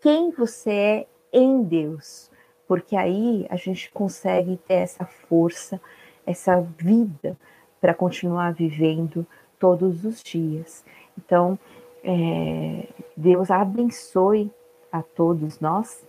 [0.00, 2.30] quem você é em Deus,
[2.66, 5.80] porque aí a gente consegue ter essa força,
[6.26, 7.36] essa vida
[7.80, 9.26] para continuar vivendo
[9.58, 10.84] todos os dias.
[11.16, 11.58] Então,
[12.02, 14.50] é, Deus abençoe
[14.90, 16.06] a todos nós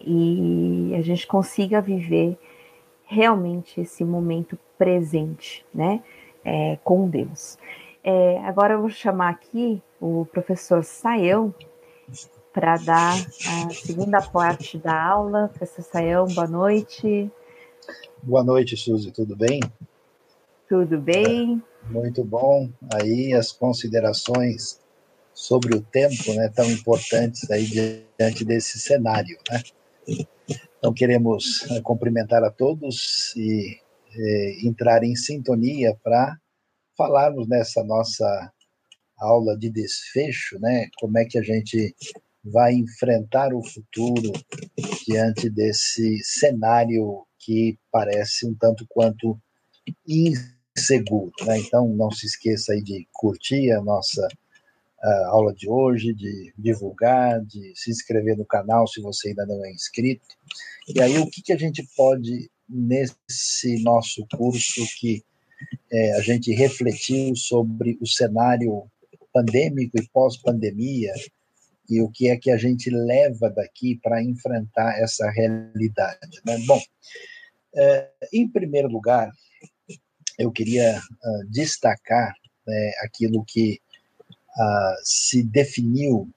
[0.00, 2.38] e a gente consiga viver
[3.04, 6.02] realmente esse momento presente, né,
[6.44, 7.58] é, com Deus.
[8.02, 11.54] É, agora eu vou chamar aqui o professor Saião
[12.52, 15.48] para dar a segunda parte da aula.
[15.48, 17.30] Professor Saião, boa noite.
[18.22, 19.60] Boa noite, Suzy, tudo bem?
[20.68, 21.62] Tudo bem.
[21.88, 22.70] É, muito bom.
[22.94, 24.80] Aí as considerações
[25.32, 29.62] sobre o tempo, né, tão importantes aí diante desse cenário, né?
[30.78, 33.79] Então queremos cumprimentar a todos e
[34.12, 36.36] é, entrar em sintonia para
[36.96, 38.52] falarmos nessa nossa
[39.18, 40.88] aula de desfecho, né?
[40.98, 41.94] Como é que a gente
[42.42, 44.32] vai enfrentar o futuro
[45.06, 49.38] diante desse cenário que parece um tanto quanto
[50.06, 51.58] inseguro, né?
[51.58, 54.26] Então não se esqueça aí de curtir a nossa
[55.28, 59.72] aula de hoje, de divulgar, de se inscrever no canal se você ainda não é
[59.72, 60.26] inscrito.
[60.94, 65.22] E aí o que, que a gente pode nesse nosso curso que
[65.92, 68.84] é, a gente refletiu sobre o cenário
[69.32, 71.12] pandêmico e pós-pandemia
[71.88, 76.40] e o que é que a gente leva daqui para enfrentar essa realidade.
[76.46, 76.58] Né?
[76.66, 76.80] Bom,
[77.74, 79.30] é, em primeiro lugar,
[80.38, 82.32] eu queria uh, destacar
[82.66, 83.78] né, aquilo que
[84.56, 86.30] uh, se definiu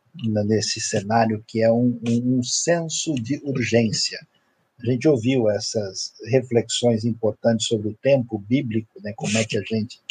[0.45, 4.19] nesse cenário, que é um, um senso de urgência.
[4.83, 9.61] A gente ouviu essas reflexões importantes sobre o tempo bíblico, né, como é que a
[9.61, 10.01] gente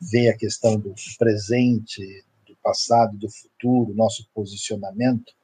[0.00, 5.34] vê a questão do presente, do passado, do futuro, nosso posicionamento.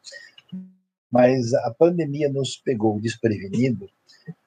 [1.11, 3.91] Mas a pandemia nos pegou desprevenido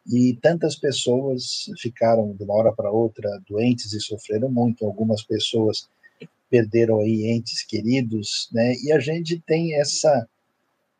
[0.07, 4.85] e tantas pessoas ficaram de uma hora para outra doentes e sofreram muito.
[4.85, 5.87] Algumas pessoas
[6.49, 8.73] perderam aí entes queridos, né?
[8.83, 10.27] E a gente tem essa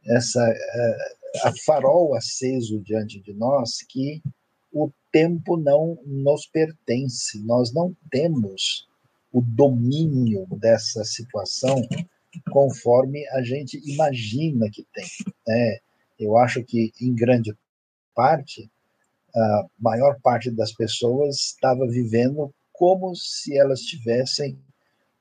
[0.08, 4.22] essa uh, a farol aceso diante de nós que
[4.72, 8.88] o tempo não nos pertence, nós não temos
[9.32, 11.82] o domínio dessa situação
[12.52, 15.08] conforme a gente imagina que tem.
[15.48, 15.80] Né?
[16.20, 17.56] Eu acho que, em grande
[18.14, 18.70] parte,
[19.34, 24.58] a maior parte das pessoas estava vivendo como se elas tivessem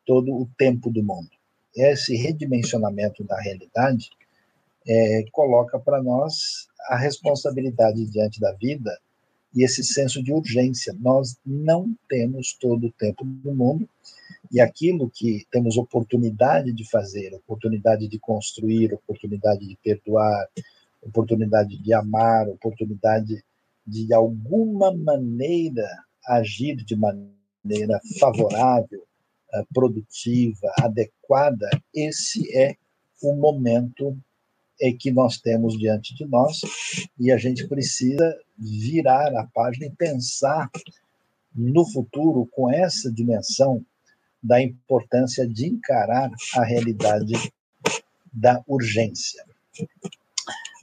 [0.05, 1.31] todo o tempo do mundo.
[1.75, 4.11] Esse redimensionamento da realidade
[4.87, 8.99] é, coloca para nós a responsabilidade diante da vida
[9.55, 10.95] e esse senso de urgência.
[10.99, 13.89] Nós não temos todo o tempo do mundo
[14.53, 20.49] e aquilo que temos oportunidade de fazer, oportunidade de construir, oportunidade de perdoar,
[21.03, 23.43] oportunidade de amar, oportunidade
[23.87, 25.89] de, de alguma maneira
[26.27, 29.05] agir de maneira favorável,
[29.53, 32.77] eh, produtiva, adequada, esse é
[33.23, 34.17] o momento
[34.81, 36.61] é que nós temos diante de nós
[37.19, 40.71] e a gente precisa virar a página e pensar
[41.55, 43.85] no futuro com essa dimensão
[44.43, 47.53] da importância de encarar a realidade
[48.33, 49.43] da urgência.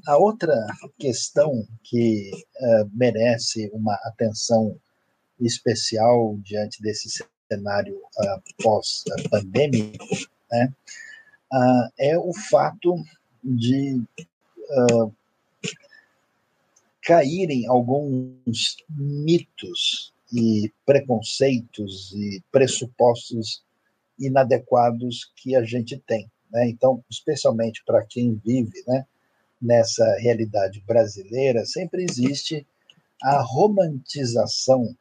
[0.07, 0.65] A outra
[0.97, 4.75] questão que uh, merece uma atenção
[5.39, 10.05] especial diante desse cenário uh, pós-pandêmico
[10.51, 10.73] né,
[11.53, 12.95] uh, é o fato
[13.43, 14.01] de
[17.01, 23.63] caírem alguns mitos e preconceitos e pressupostos
[24.19, 26.29] inadequados que a gente tem.
[26.51, 26.69] Né?
[26.69, 29.05] Então, especialmente para quem vive né,
[29.61, 32.65] nessa realidade brasileira, sempre existe
[33.21, 34.95] a romantização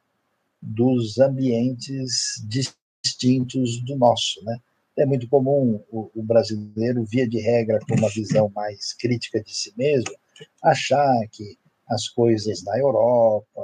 [0.61, 4.43] dos ambientes distintos do nosso.
[4.43, 4.59] Né?
[4.97, 9.55] É muito comum o, o brasileiro, via de regra, com uma visão mais crítica de
[9.55, 10.13] si mesmo,
[10.61, 11.57] achar que
[11.89, 13.63] as coisas na Europa,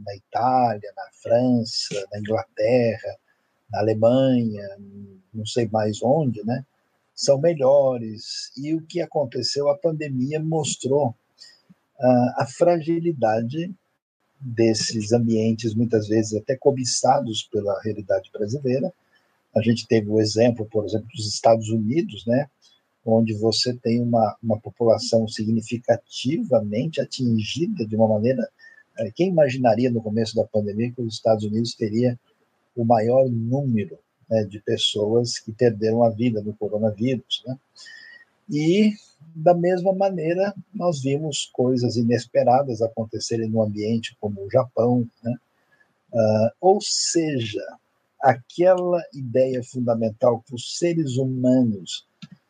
[0.00, 3.16] na Itália, na França, na Inglaterra,
[3.70, 4.68] na Alemanha,
[5.32, 6.64] não sei mais onde, né?
[7.14, 8.50] São melhores.
[8.56, 9.68] E o que aconteceu?
[9.68, 13.72] A pandemia mostrou uh, a fragilidade
[14.40, 18.92] desses ambientes, muitas vezes até cobiçados pela realidade brasileira.
[19.54, 22.48] A gente teve o exemplo, por exemplo, dos Estados Unidos, né?
[23.04, 28.48] onde você tem uma, uma população significativamente atingida de uma maneira
[28.98, 32.18] é, quem imaginaria no começo da pandemia que os Estados Unidos teria
[32.76, 37.58] o maior número né, de pessoas que perderam a vida no coronavírus, né?
[38.48, 38.92] E
[39.34, 45.34] da mesma maneira nós vimos coisas inesperadas acontecerem no ambiente como o Japão, né?
[46.12, 47.64] Uh, ou seja,
[48.20, 52.06] aquela ideia fundamental que os seres humanos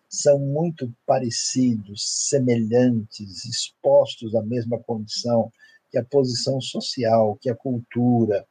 [0.08, 5.52] são muito parecidos, semelhantes, expostos à mesma condição,
[5.90, 8.44] que a posição social, que a cultura,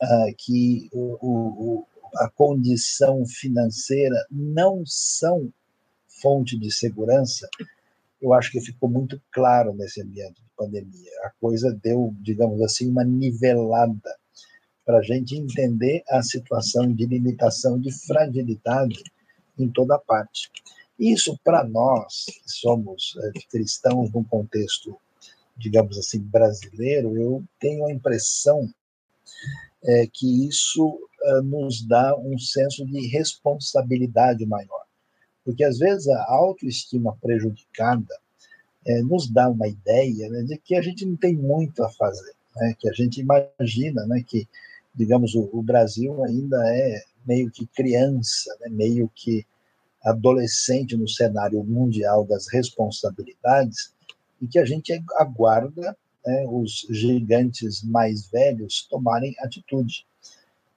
[0.00, 5.52] uh, que o, o, a condição financeira não são
[6.06, 7.48] fonte de segurança,
[8.20, 11.10] eu acho que ficou muito claro nesse ambiente de pandemia.
[11.24, 14.16] A coisa deu, digamos assim, uma nivelada
[14.84, 19.02] para a gente entender a situação de limitação, de fragilidade
[19.58, 20.50] em toda parte.
[20.98, 24.96] Isso, para nós, que somos é, cristãos num contexto
[25.56, 28.68] digamos assim, brasileiro, eu tenho a impressão
[29.84, 34.84] é, que isso é, nos dá um senso de responsabilidade maior.
[35.44, 38.18] Porque às vezes a autoestima prejudicada
[38.86, 42.34] é, nos dá uma ideia né, de que a gente não tem muito a fazer,
[42.56, 44.48] né, que a gente imagina né, que,
[44.94, 49.46] digamos, o, o Brasil ainda é meio que criança, né, meio que
[50.04, 53.94] adolescente no cenário mundial das responsabilidades,
[54.40, 60.04] e que a gente aguarda né, os gigantes mais velhos tomarem atitude.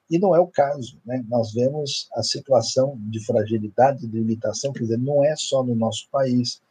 [0.08, 1.00] E não é o caso.
[1.04, 1.24] Né?
[1.28, 6.08] Nós vemos a situação de fragilidade, de limitação, quer dizer, não é só no nosso
[6.10, 6.62] país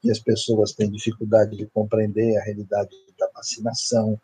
[0.00, 4.20] que as pessoas têm dificuldade de compreender a realidade da vacinação,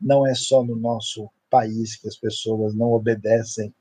[0.00, 3.72] não é só no nosso país que as pessoas não obedecem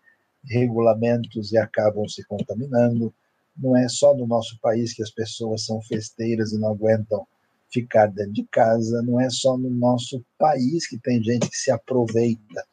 [0.44, 3.14] regulamentos e acabam se contaminando,
[3.58, 7.26] não é só no nosso país que as pessoas são festeiras e não aguentam
[7.70, 11.70] ficar dentro de casa, não é só no nosso país que tem gente que se
[11.70, 12.66] aproveita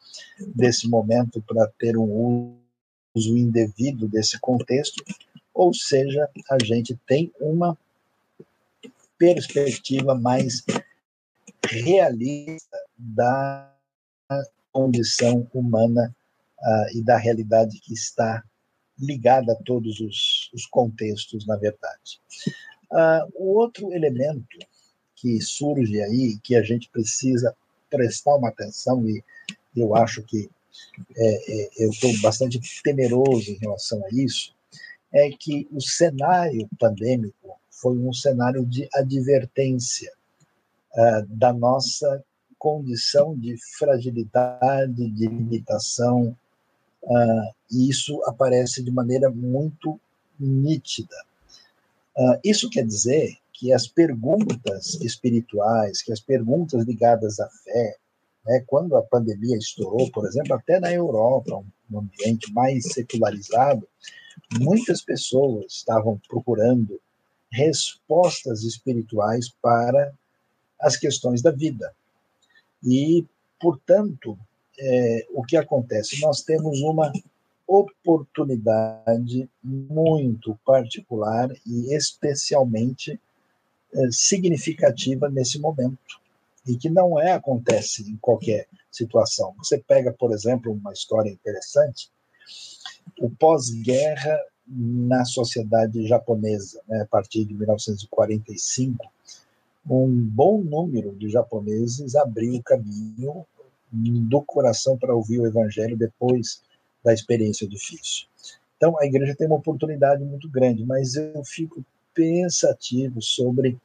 [0.55, 2.55] desse momento para ter um
[3.13, 5.03] uso indevido desse contexto,
[5.53, 7.77] ou seja, a gente tem uma
[9.17, 10.63] perspectiva mais
[11.63, 13.74] realista da
[14.75, 16.13] condição humana
[16.59, 18.43] uh, e da realidade que está
[18.99, 22.19] ligada a todos os, os contextos, na verdade.
[22.91, 24.59] Uh, o outro elemento
[25.15, 27.55] que surge aí, que a gente precisa
[27.89, 29.23] prestar uma atenção, e
[29.73, 30.49] eu acho que
[31.15, 34.53] é, é, eu estou bastante temeroso em relação a isso,
[35.13, 40.11] é que o cenário pandêmico foi um cenário de advertência
[40.93, 42.21] uh, da nossa
[42.65, 46.35] condição de fragilidade, de limitação,
[47.03, 49.99] uh, e isso aparece de maneira muito
[50.39, 51.15] nítida.
[52.17, 57.97] Uh, isso quer dizer que as perguntas espirituais, que as perguntas ligadas à fé,
[58.43, 63.87] né, quando a pandemia estourou, por exemplo, até na Europa, um ambiente mais secularizado,
[64.59, 66.99] muitas pessoas estavam procurando
[67.51, 70.11] respostas espirituais para
[70.81, 71.93] as questões da vida.
[72.85, 73.25] E,
[73.59, 74.37] portanto,
[74.79, 76.21] é, o que acontece?
[76.21, 77.11] Nós temos uma
[77.67, 83.19] oportunidade muito particular e especialmente
[83.93, 86.21] é, significativa nesse momento
[86.67, 89.55] e que não é acontece em qualquer situação.
[89.57, 92.09] Você pega, por exemplo, uma história interessante,
[93.19, 99.11] o pós-guerra na sociedade japonesa, né, a partir de 1945,
[99.87, 103.45] um bom número de japoneses abriu o caminho
[103.91, 106.61] do coração para ouvir o evangelho depois
[107.03, 108.27] da experiência difícil.
[108.77, 111.83] Então, a igreja tem uma oportunidade muito grande, mas eu fico
[112.13, 113.77] pensativo sobre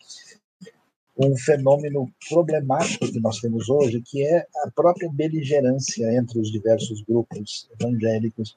[1.17, 7.03] um fenômeno problemático que nós temos hoje, que é a própria beligerância entre os diversos
[7.03, 8.57] grupos evangélicos,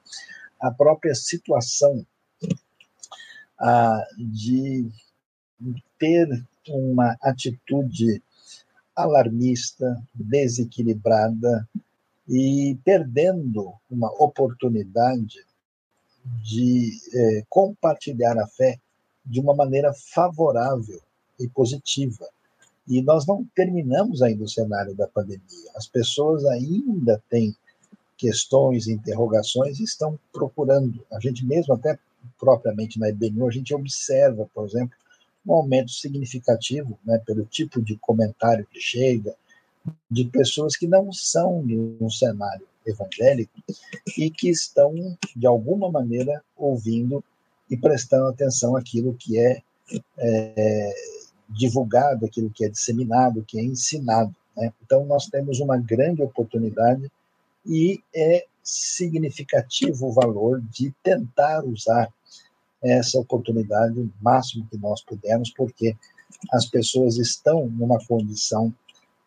[0.62, 2.06] a própria situação
[3.60, 4.88] ah, de
[6.00, 6.28] ter
[6.70, 8.22] uma atitude
[8.96, 11.68] alarmista, desequilibrada
[12.28, 15.46] e perdendo uma oportunidade
[16.42, 18.80] de eh, compartilhar a fé
[19.26, 21.02] de uma maneira favorável
[21.40, 22.28] e positiva.
[22.88, 25.72] E nós não terminamos ainda o cenário da pandemia.
[25.76, 27.56] As pessoas ainda têm
[28.18, 31.06] questões, interrogações e estão procurando.
[31.12, 31.98] A gente mesmo, até
[32.40, 34.96] propriamente na IBNU, a gente observa, por exemplo,
[35.46, 39.36] um aumento significativo, né, pelo tipo de comentário que chega,
[40.10, 43.52] de pessoas que não são de um cenário evangélico
[44.18, 44.94] e que estão,
[45.36, 47.24] de alguma maneira, ouvindo
[47.70, 49.62] e prestando atenção àquilo que é,
[50.18, 50.94] é
[51.50, 54.34] divulgado, aquilo que é disseminado, que é ensinado.
[54.56, 54.72] Né?
[54.84, 57.12] Então, nós temos uma grande oportunidade
[57.66, 62.10] e é significativo o valor de tentar usar
[62.84, 65.96] essa oportunidade o máximo que nós pudermos, porque
[66.52, 68.74] as pessoas estão numa condição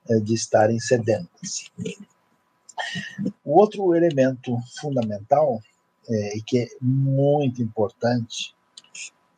[0.09, 1.71] é, de estarem sedentas.
[3.45, 5.63] O outro elemento fundamental
[6.09, 8.55] é, e que é muito importante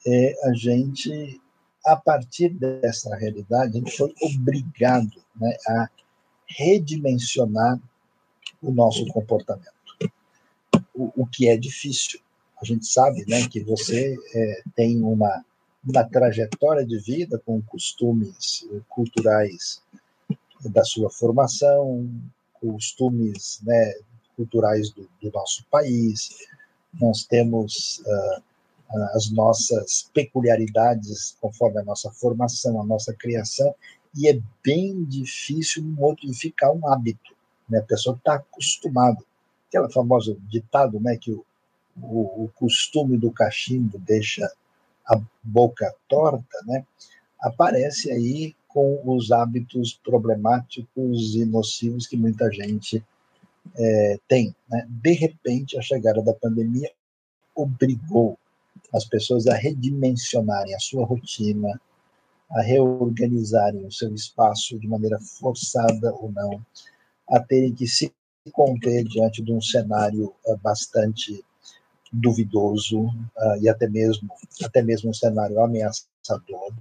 [0.07, 1.41] é a gente,
[1.87, 5.89] a partir dessa realidade, a gente foi obrigado né, a
[6.47, 7.81] redimensionar
[8.63, 9.69] o nosso comportamento,
[10.95, 12.21] o, o que é difícil,
[12.61, 15.45] a gente sabe né, que você é, tem uma,
[15.85, 19.81] uma trajetória de vida com costumes culturais
[20.65, 22.11] da sua formação,
[22.61, 23.95] costumes né,
[24.37, 26.31] culturais do, do, nosso país,
[27.01, 28.43] nós temos uh,
[29.15, 33.75] as nossas peculiaridades conforme a nossa formação, a nossa criação,
[34.17, 37.37] e é bem difícil modificar um hábito.
[37.69, 37.79] Né?
[37.79, 39.19] A pessoa está acostumada.
[39.69, 41.45] Aquela famosa ditado né, que o,
[42.03, 44.51] o, o costume do cachimbo deixa
[45.07, 46.85] a boca torta, né,
[47.41, 53.03] aparece aí com os hábitos problemáticos e nocivos que muita gente
[53.77, 54.55] é, tem.
[54.69, 54.87] Né?
[54.89, 56.91] De repente, a chegada da pandemia
[57.55, 58.39] obrigou
[58.95, 61.81] as pessoas a redimensionarem a sua rotina,
[62.51, 66.65] a reorganizarem o seu espaço de maneira forçada ou não,
[67.31, 68.13] a terem que se
[68.53, 71.45] conter diante de um cenário é, bastante
[72.13, 74.29] duvidoso uh, e até mesmo
[74.63, 76.73] até mesmo um cenário ameaçador.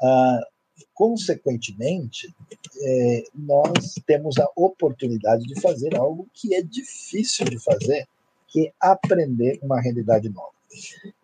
[0.00, 0.54] Uh,
[0.92, 2.34] consequentemente,
[2.82, 8.06] é, nós temos a oportunidade de fazer algo que é difícil de fazer,
[8.48, 10.54] que é aprender uma realidade nova.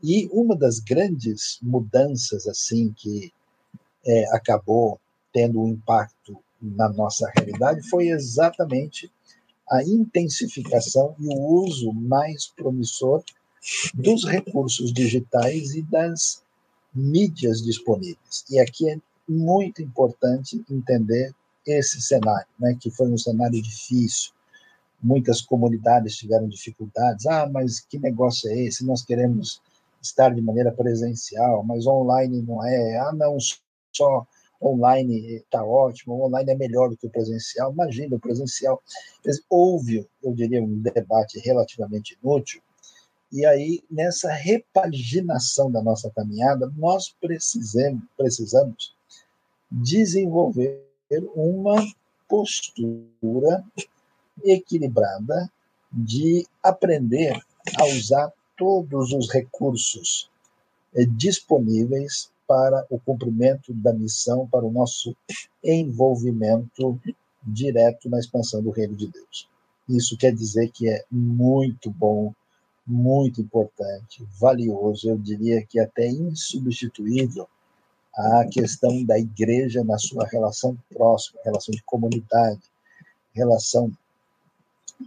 [0.02, 3.32] E uma das grandes mudanças assim que
[4.06, 5.00] é, acabou
[5.32, 9.10] tendo um impacto na nossa realidade foi exatamente
[9.70, 13.22] a intensificação e o uso mais promissor
[13.94, 16.42] dos recursos digitais e das
[16.94, 18.44] mídias disponíveis.
[18.50, 18.98] E aqui é
[19.28, 21.32] muito importante entender
[21.66, 24.32] esse cenário, né, que foi um cenário difícil.
[25.00, 27.26] Muitas comunidades tiveram dificuldades.
[27.26, 28.84] Ah, mas que negócio é esse?
[28.84, 29.62] Nós queremos
[30.02, 32.98] estar de maneira presencial, mas online não é.
[32.98, 33.38] Ah, não,
[33.92, 34.26] só
[34.62, 37.72] online está ótimo, online é melhor do que o presencial.
[37.72, 38.82] Imagina, o presencial.
[39.48, 42.60] Houve, eu diria, um debate relativamente inútil
[43.32, 48.94] E aí, nessa repaginação da nossa caminhada, nós precisamos, precisamos
[49.70, 50.84] desenvolver
[51.34, 51.76] uma
[52.28, 53.64] postura
[54.44, 55.50] equilibrada
[55.92, 57.38] de aprender
[57.78, 60.30] a usar todos os recursos
[60.94, 65.16] eh, disponíveis para o cumprimento da missão, para o nosso
[65.62, 67.00] envolvimento
[67.46, 69.48] direto na expansão do reino de Deus.
[69.88, 72.34] Isso quer dizer que é muito bom,
[72.84, 77.48] muito importante, valioso, eu diria que até insubstituível
[78.12, 82.62] a questão da igreja na sua relação próxima, relação de comunidade,
[83.32, 83.92] relação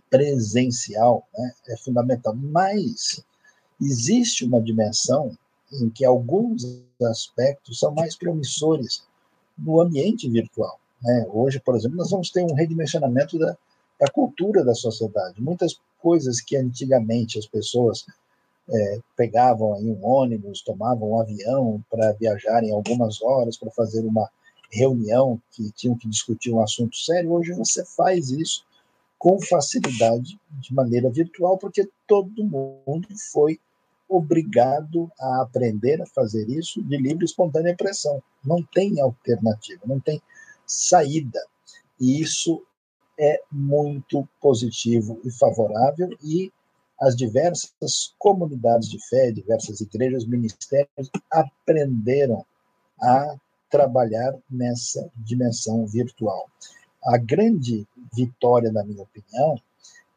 [0.09, 2.33] presencial, né, é fundamental.
[2.33, 3.21] Mas
[3.81, 5.37] existe uma dimensão
[5.73, 6.63] em que alguns
[7.01, 9.03] aspectos são mais promissores
[9.57, 10.79] no ambiente virtual.
[11.01, 11.25] Né?
[11.31, 13.57] Hoje, por exemplo, nós vamos ter um redimensionamento da,
[13.99, 15.41] da cultura da sociedade.
[15.41, 18.05] Muitas coisas que antigamente as pessoas
[18.69, 24.29] é, pegavam aí um ônibus, tomavam um avião para viajarem algumas horas para fazer uma
[24.71, 28.65] reunião que tinham que discutir um assunto sério, hoje você faz isso
[29.19, 33.59] com facilidade de maneira virtual, porque todo mundo foi
[34.15, 38.21] obrigado a aprender a fazer isso de livre e espontânea pressão.
[38.43, 40.21] Não tem alternativa, não tem
[40.65, 41.39] saída.
[41.99, 42.63] E isso
[43.19, 46.51] é muito positivo e favorável e
[46.99, 52.45] as diversas comunidades de fé, diversas igrejas, ministérios aprenderam
[53.01, 53.35] a
[53.69, 56.47] trabalhar nessa dimensão virtual.
[57.05, 57.85] A grande
[58.15, 59.59] vitória, na minha opinião,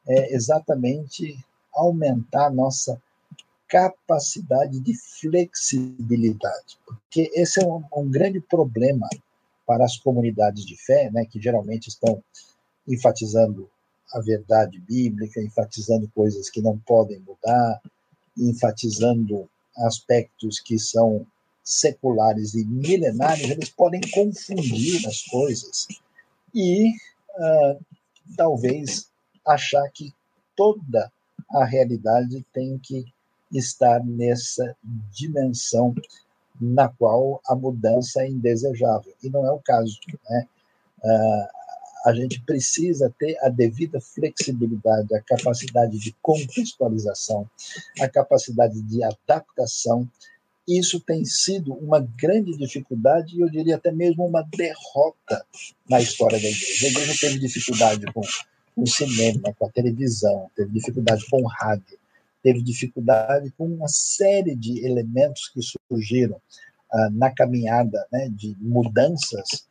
[0.07, 1.37] é exatamente
[1.75, 3.01] aumentar nossa
[3.69, 9.09] capacidade de flexibilidade, porque esse é um, um grande problema
[9.67, 12.23] para as comunidades de fé, né, que geralmente estão
[12.87, 13.69] enfatizando
[14.13, 17.81] a verdade bíblica, enfatizando coisas que não podem mudar,
[18.39, 21.27] enfatizando aspectos que são
[21.65, 25.89] seculares e milenares, eles podem confundir as coisas
[26.55, 27.85] e uh,
[28.37, 29.11] talvez
[29.45, 30.15] achar que
[30.55, 31.11] toda
[31.51, 33.05] a realidade tem que
[33.53, 34.77] estar nessa
[35.13, 35.95] dimensão
[36.61, 39.13] na qual a mudança é indesejável.
[39.23, 39.99] E não é o caso.
[40.29, 40.47] Né?
[41.03, 41.57] Uh,
[42.07, 47.49] a gente precisa ter a devida flexibilidade, a capacidade de contextualização,
[48.01, 50.09] a capacidade de adaptação.
[50.69, 55.45] Isso tem sido uma grande dificuldade e eu diria até mesmo uma derrota
[55.89, 56.87] na história da igreja.
[56.87, 58.23] A igreja teve dificuldade com
[58.77, 61.99] o cinema, com a televisão, teve dificuldade com o rádio,
[62.47, 69.67] teve dificuldade com uma série de elementos que surgiram uh, na caminhada né, de mudanças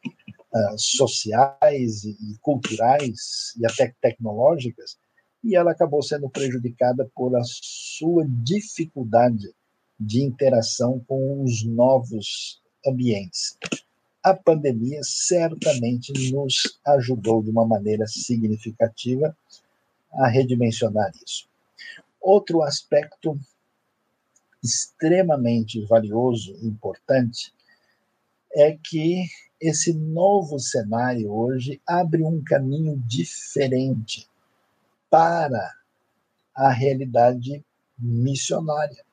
[0.53, 4.97] uh, sociais e, e culturais e até tecnológicas,
[5.41, 9.55] e ela acabou sendo prejudicada por a sua dificuldade
[9.97, 13.57] de interação com os novos ambientes.
[14.21, 19.33] A pandemia certamente nos ajudou de uma maneira significativa
[20.11, 21.47] a redimensionar isso.
[22.25, 23.39] Outro aspecto
[24.63, 27.53] extremamente valioso e importante
[28.51, 29.27] é que
[29.61, 34.27] esse novo cenário hoje abre um caminho diferente
[35.07, 35.71] para
[36.55, 37.63] a realidade
[37.99, 39.05] missionária.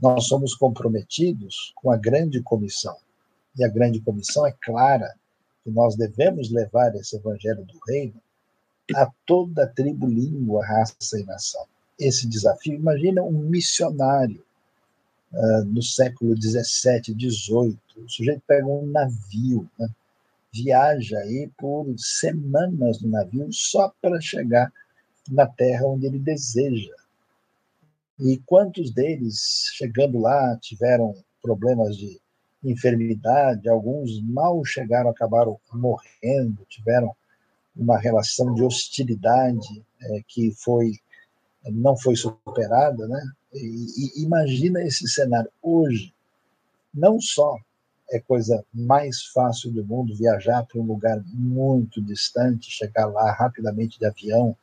[0.00, 2.96] Nós somos comprometidos com a grande comissão.
[3.54, 5.14] E a grande comissão é clara
[5.62, 8.18] que nós devemos levar esse evangelho do reino
[8.96, 11.68] a toda tribo, língua, raça e nação.
[11.98, 14.44] Esse desafio, imagina um missionário
[15.32, 19.88] uh, no século 17, 18, o sujeito pega um navio, né?
[20.52, 24.72] viaja aí por semanas no navio só para chegar
[25.30, 26.94] na terra onde ele deseja.
[28.18, 32.20] E quantos deles, chegando lá, tiveram problemas de
[32.64, 37.14] enfermidade, alguns mal chegaram, acabaram morrendo, tiveram
[37.76, 40.94] uma relação de hostilidade é, que foi
[41.66, 43.20] não foi superada, né?
[43.52, 46.12] E, e imagina esse cenário hoje,
[46.94, 47.56] não só
[48.10, 53.98] é coisa mais fácil do mundo viajar para um lugar muito distante, chegar lá rapidamente
[53.98, 54.56] de avião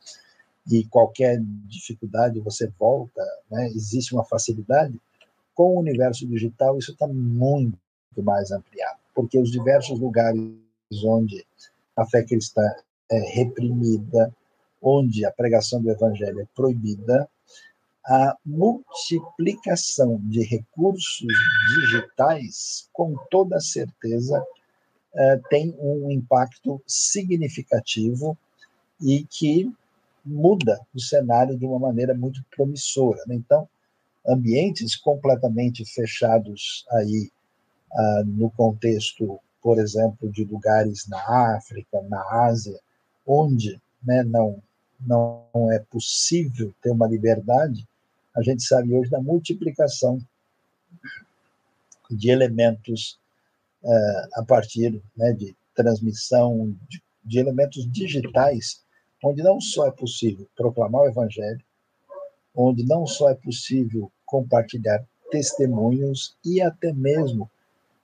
[0.70, 3.68] e qualquer dificuldade você volta, né?
[3.68, 5.00] existe uma facilidade.
[5.54, 7.78] Com o universo digital, isso está muito
[8.18, 10.52] mais ampliado, porque os diversos lugares
[11.04, 11.46] onde
[11.96, 12.62] a fé cristã
[13.10, 14.34] é reprimida,
[14.88, 17.28] onde a pregação do evangelho é proibida,
[18.06, 21.26] a multiplicação de recursos
[21.74, 24.40] digitais, com toda certeza,
[25.12, 28.38] eh, tem um impacto significativo
[29.00, 29.68] e que
[30.24, 33.20] muda o cenário de uma maneira muito promissora.
[33.26, 33.34] Né?
[33.34, 33.68] Então,
[34.24, 37.28] ambientes completamente fechados aí
[37.92, 42.78] ah, no contexto, por exemplo, de lugares na África, na Ásia,
[43.26, 44.62] onde né, não
[45.00, 47.86] não é possível ter uma liberdade,
[48.34, 50.20] a gente sabe hoje da multiplicação
[52.10, 53.18] de elementos
[53.82, 58.82] uh, a partir né, de transmissão de, de elementos digitais,
[59.24, 61.64] onde não só é possível proclamar o evangelho,
[62.54, 67.50] onde não só é possível compartilhar testemunhos e até mesmo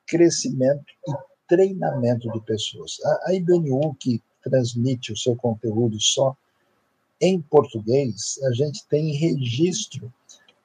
[0.07, 1.13] crescimento e
[1.49, 2.99] treinamento de pessoas.
[3.05, 6.37] A, a IBNU, que transmite o seu conteúdo só
[7.23, 10.13] em português, a gente tem registro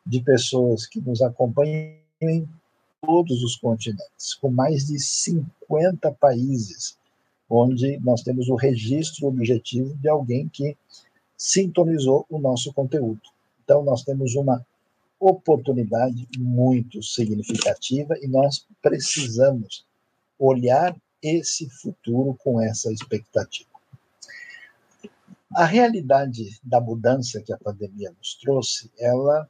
[0.03, 2.49] de pessoas que nos acompanham em
[2.99, 6.97] todos os continentes, com mais de 50 países,
[7.47, 10.75] onde nós temos o registro objetivo de alguém que
[11.37, 13.21] sintonizou o nosso conteúdo.
[13.63, 14.65] Então, nós temos uma
[15.19, 19.85] oportunidade muito significativa e nós precisamos
[20.39, 23.69] olhar esse futuro com essa expectativa.
[25.55, 29.49] A realidade da mudança que a pandemia nos trouxe, ela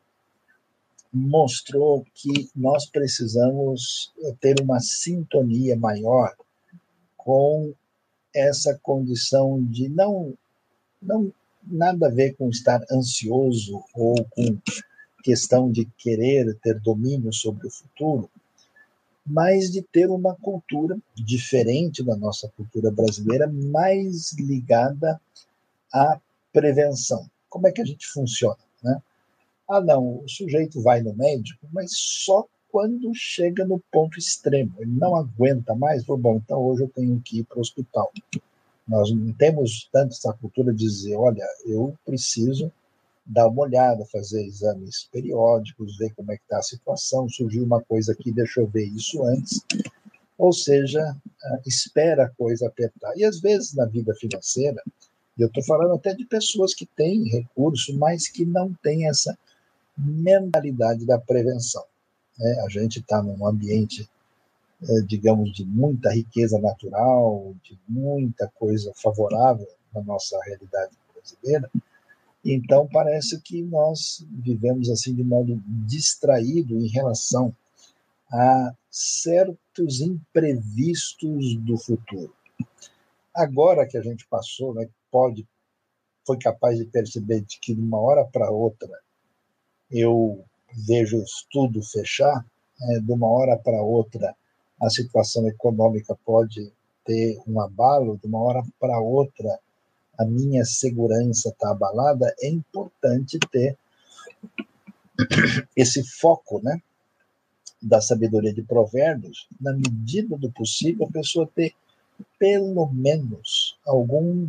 [1.12, 6.36] mostrou que nós precisamos ter uma sintonia maior
[7.16, 7.74] com
[8.34, 10.34] essa condição de não
[11.02, 11.32] não
[11.64, 14.58] nada a ver com estar ansioso ou com
[15.24, 18.30] questão de querer ter domínio sobre o futuro,
[19.26, 25.20] mas de ter uma cultura diferente da nossa cultura brasileira, mais ligada
[25.98, 26.20] a
[26.52, 27.30] prevenção.
[27.50, 28.58] Como é que a gente funciona?
[28.84, 29.02] Né?
[29.70, 34.74] Ah, não, o sujeito vai no médico, mas só quando chega no ponto extremo.
[34.78, 38.12] Ele não aguenta mais, bom, então hoje eu tenho que ir para o hospital.
[38.88, 42.72] Nós não temos tanto essa cultura de dizer, olha, eu preciso
[43.26, 47.82] dar uma olhada, fazer exames periódicos, ver como é que está a situação, surgiu uma
[47.82, 49.62] coisa aqui, deixa eu ver isso antes.
[50.38, 51.02] Ou seja,
[51.44, 53.12] ah, espera a coisa apertar.
[53.18, 54.82] E às vezes na vida financeira,
[55.38, 59.38] eu estou falando até de pessoas que têm recurso, mas que não têm essa
[59.98, 61.84] mentalidade da prevenção.
[62.38, 62.62] Né?
[62.66, 64.10] A gente está num ambiente,
[64.82, 71.70] é, digamos, de muita riqueza natural, de muita coisa favorável na nossa realidade brasileira.
[72.44, 77.54] Então parece que nós vivemos assim de modo distraído em relação
[78.32, 82.34] a certos imprevistos do futuro.
[83.36, 85.48] Agora que a gente passou, né, pode
[86.28, 88.90] foi capaz de perceber de que de uma hora para outra
[89.90, 90.44] eu
[90.86, 92.46] vejo tudo fechar,
[92.80, 94.36] né, de uma hora para outra
[94.80, 96.72] a situação econômica pode
[97.04, 99.60] ter um abalo, de uma hora para outra
[100.20, 103.78] a minha segurança está abalada, é importante ter
[105.76, 106.80] esse foco, né,
[107.82, 111.74] da sabedoria de provérbios, na medida do possível, a pessoa ter
[112.40, 114.48] pelo menos algum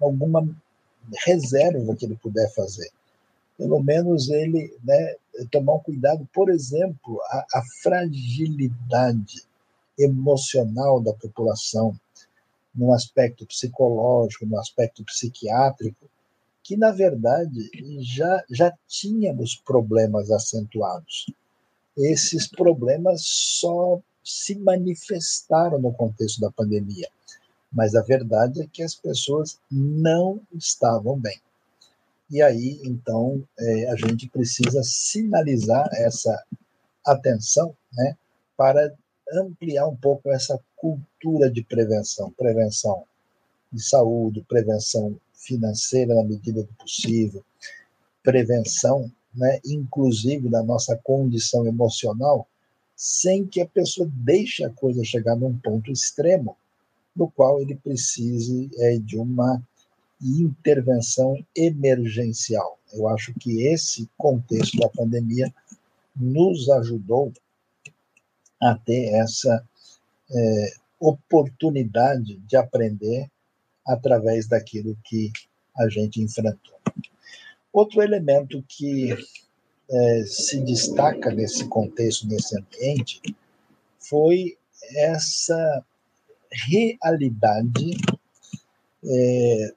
[0.00, 0.46] alguma
[1.24, 2.90] reserva que ele puder fazer.
[3.56, 5.16] Pelo menos ele né,
[5.50, 9.42] tomar um cuidado, por exemplo, a, a fragilidade
[9.98, 11.94] emocional da população,
[12.74, 16.08] no aspecto psicológico, no aspecto psiquiátrico,
[16.62, 17.68] que na verdade
[18.00, 21.26] já, já tínhamos problemas acentuados.
[21.96, 27.08] Esses problemas só se manifestaram no contexto da pandemia
[27.72, 31.40] mas a verdade é que as pessoas não estavam bem.
[32.30, 36.44] E aí, então, é, a gente precisa sinalizar essa
[37.04, 38.16] atenção né,
[38.56, 38.92] para
[39.32, 43.04] ampliar um pouco essa cultura de prevenção prevenção
[43.72, 47.44] de saúde, prevenção financeira na medida do possível,
[48.22, 52.46] prevenção, né, inclusive da nossa condição emocional,
[52.96, 56.56] sem que a pessoa deixe a coisa chegar num ponto extremo
[57.20, 59.62] no qual ele precise é, de uma
[60.22, 62.78] intervenção emergencial.
[62.94, 65.52] Eu acho que esse contexto da pandemia
[66.16, 67.30] nos ajudou
[68.58, 69.62] a ter essa
[70.30, 73.30] é, oportunidade de aprender
[73.86, 75.30] através daquilo que
[75.76, 76.78] a gente enfrentou.
[77.70, 79.14] Outro elemento que
[79.90, 83.20] é, se destaca nesse contexto, nesse ambiente,
[83.98, 84.56] foi
[84.96, 85.84] essa
[86.52, 87.96] realidade
[89.04, 89.74] é,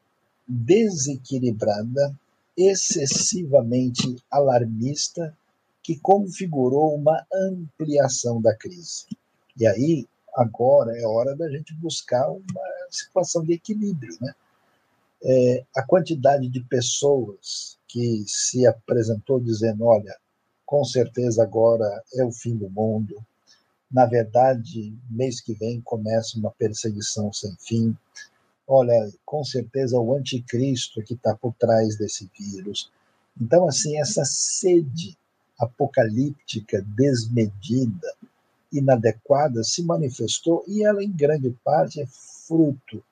[0.47, 2.15] desequilibrada,
[2.55, 5.35] excessivamente alarmista,
[5.81, 9.05] que configurou uma ampliação da crise.
[9.57, 14.17] E aí, agora é hora da gente buscar uma situação de equilíbrio.
[14.21, 14.33] Né?
[15.23, 20.15] é, a quantidade de pessoas que se apresentou dizendo: olha,
[20.65, 23.15] com certeza agora é o fim do mundo.
[23.93, 27.95] Na verdade, mês que vem começa uma perseguição sem fim.
[28.67, 32.91] Olha, com certeza o anticristo que está por trás desse vírus.
[33.39, 35.15] Então, assim, essa sede
[35.59, 38.15] apocalíptica desmedida,
[38.71, 42.07] inadequada, se manifestou e ela, em grande parte, é
[42.47, 43.03] fruto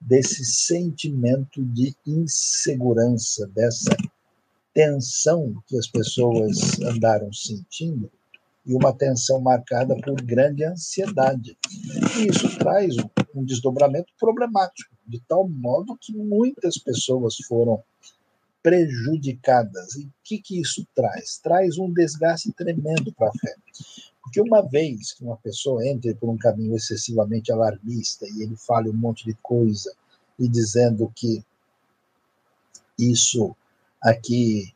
[0.00, 3.96] desse sentimento de insegurança, dessa
[4.74, 8.10] tensão que as pessoas andaram sentindo
[8.66, 11.56] e uma tensão marcada por grande ansiedade.
[12.18, 12.96] E isso traz
[13.34, 17.82] um desdobramento problemático, de tal modo que muitas pessoas foram
[18.62, 19.94] prejudicadas.
[19.94, 21.38] E o que, que isso traz?
[21.38, 23.54] Traz um desgaste tremendo para a fé.
[24.20, 28.90] Porque uma vez que uma pessoa entre por um caminho excessivamente alarmista e ele fale
[28.90, 29.94] um monte de coisa
[30.36, 31.44] e dizendo que
[32.98, 33.54] isso
[34.02, 34.74] aqui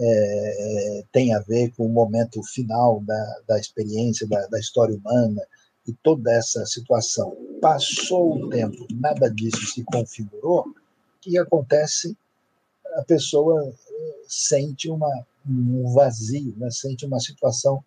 [0.00, 5.42] é, tem a ver com o momento final da, da experiência, da, da história humana
[5.86, 7.36] e toda essa situação.
[7.60, 10.74] Passou o tempo, nada disso se configurou, o
[11.20, 12.16] que acontece?
[12.96, 13.72] A pessoa
[14.26, 15.10] sente uma,
[15.48, 16.70] um vazio, né?
[16.70, 17.82] sente uma situação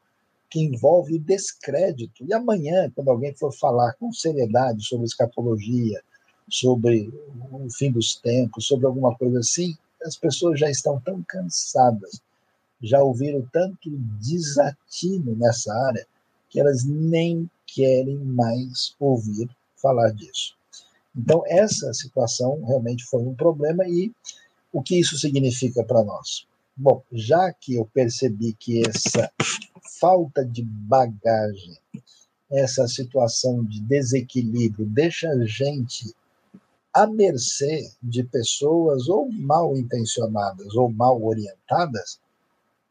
[0.50, 2.26] que envolve descrédito.
[2.26, 6.02] E amanhã, quando alguém for falar com seriedade sobre escatologia,
[6.50, 7.10] sobre
[7.52, 12.22] o fim dos tempos, sobre alguma coisa assim, as pessoas já estão tão cansadas,
[12.82, 13.90] já ouviram tanto
[14.20, 16.06] desatino nessa área,
[16.50, 20.56] que elas nem querem mais ouvir falar disso.
[21.16, 24.12] Então, essa situação realmente foi um problema e
[24.72, 26.48] o que isso significa para nós?
[26.76, 29.32] Bom, já que eu percebi que essa
[30.00, 31.78] falta de bagagem,
[32.50, 36.14] essa situação de desequilíbrio deixa a gente
[36.94, 42.20] à mercê de pessoas ou mal intencionadas ou mal orientadas,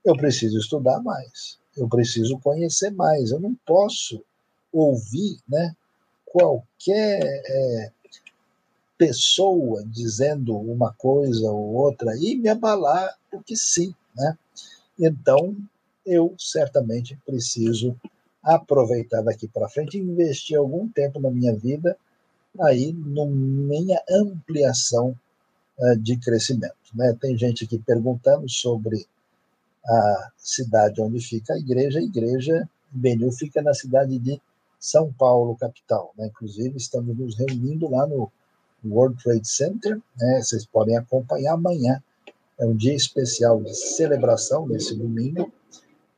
[0.05, 4.23] eu preciso estudar mais, eu preciso conhecer mais, eu não posso
[4.73, 5.75] ouvir né,
[6.25, 7.93] qualquer é,
[8.97, 13.95] pessoa dizendo uma coisa ou outra e me abalar porque sim.
[14.15, 14.39] Né?
[14.99, 15.57] Então,
[16.05, 17.97] eu certamente preciso
[18.43, 21.97] aproveitar daqui para frente investir algum tempo na minha vida
[22.59, 25.17] aí minha ampliação
[25.79, 26.75] uh, de crescimento.
[26.95, 27.17] Né?
[27.21, 29.07] Tem gente aqui perguntando sobre
[29.87, 31.99] a cidade onde fica a igreja.
[31.99, 34.41] A igreja Benil fica na cidade de
[34.79, 36.13] São Paulo, capital.
[36.17, 36.27] Né?
[36.27, 38.31] Inclusive, estamos nos reunindo lá no
[38.85, 40.01] World Trade Center.
[40.19, 40.43] Né?
[40.43, 42.03] Vocês podem acompanhar amanhã.
[42.59, 45.51] É um dia especial de celebração, nesse domingo,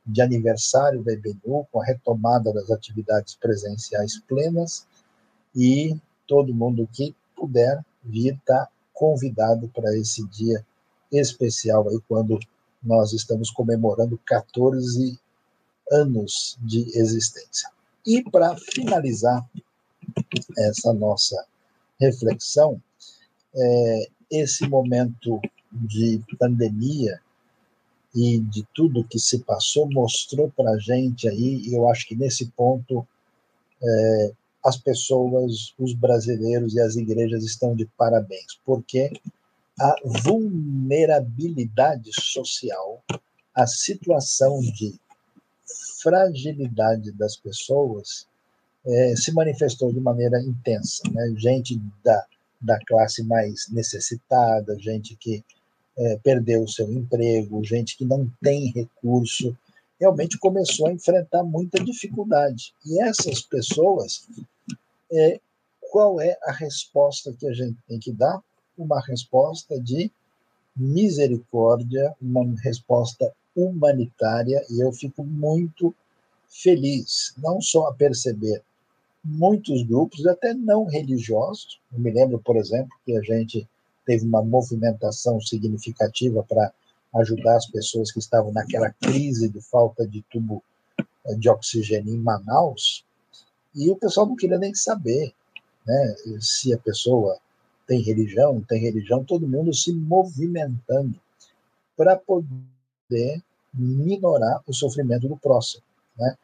[0.05, 4.85] de aniversário da IBNU, com a retomada das atividades presenciais plenas.
[5.55, 5.95] E
[6.27, 10.65] todo mundo que puder vir está convidado para esse dia
[11.11, 12.39] especial aí quando
[12.81, 15.19] nós estamos comemorando 14
[15.91, 17.69] anos de existência.
[18.05, 19.47] E para finalizar
[20.57, 21.45] essa nossa
[21.99, 22.81] reflexão,
[23.55, 25.39] é, esse momento
[25.71, 27.21] de pandemia
[28.13, 32.15] e de tudo que se passou mostrou para a gente aí, e eu acho que
[32.15, 33.07] nesse ponto
[33.81, 34.31] é,
[34.63, 39.11] as pessoas, os brasileiros e as igrejas estão de parabéns, porque
[39.79, 43.03] a vulnerabilidade social,
[43.53, 44.95] a situação de
[46.01, 48.27] fragilidade das pessoas
[48.85, 51.03] é, se manifestou de maneira intensa.
[51.11, 51.33] Né?
[51.37, 52.25] Gente da,
[52.61, 55.43] da classe mais necessitada, gente que
[55.97, 59.55] é, perdeu o seu emprego, gente que não tem recurso,
[60.03, 62.73] realmente começou a enfrentar muita dificuldade.
[62.85, 64.27] E essas pessoas
[65.09, 65.39] é
[65.79, 68.43] qual é a resposta que a gente tem que dar?
[68.77, 70.11] Uma resposta de
[70.75, 75.95] misericórdia, uma resposta humanitária, e eu fico muito
[76.49, 78.61] feliz, não só a perceber
[79.23, 81.79] muitos grupos, até não religiosos.
[81.93, 83.65] Eu me lembro, por exemplo, que a gente
[84.05, 86.73] teve uma movimentação significativa para
[87.15, 90.63] ajudar as pessoas que estavam naquela crise de falta de tubo
[91.25, 93.05] eh, de oxigênio em Manaus,
[93.75, 95.33] e o pessoal não queria nem saber
[95.85, 97.37] né, se a pessoa
[97.87, 101.19] tem religião, tem religião, todo mundo se movimentando
[101.97, 103.41] para poder
[103.73, 105.83] minorar o sofrimento do próximo.
[106.17, 106.37] Né?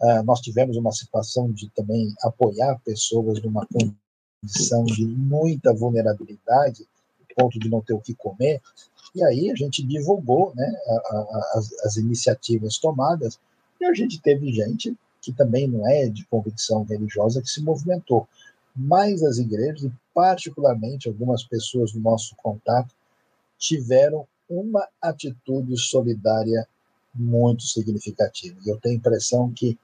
[0.00, 6.86] Ah, nós tivemos uma situação de também apoiar pessoas numa condição de muita vulnerabilidade,
[7.36, 8.62] ponto de não ter o que comer,
[9.16, 13.40] e aí a gente divulgou né, a, a, as, as iniciativas tomadas,
[13.80, 18.28] e a gente teve gente que também não é de convicção religiosa, que se movimentou.
[18.76, 22.94] Mas as igrejas, e particularmente algumas pessoas do nosso contato
[23.58, 26.68] tiveram uma atitude solidária
[27.14, 28.60] muito significativa.
[28.66, 29.78] Eu tenho a impressão que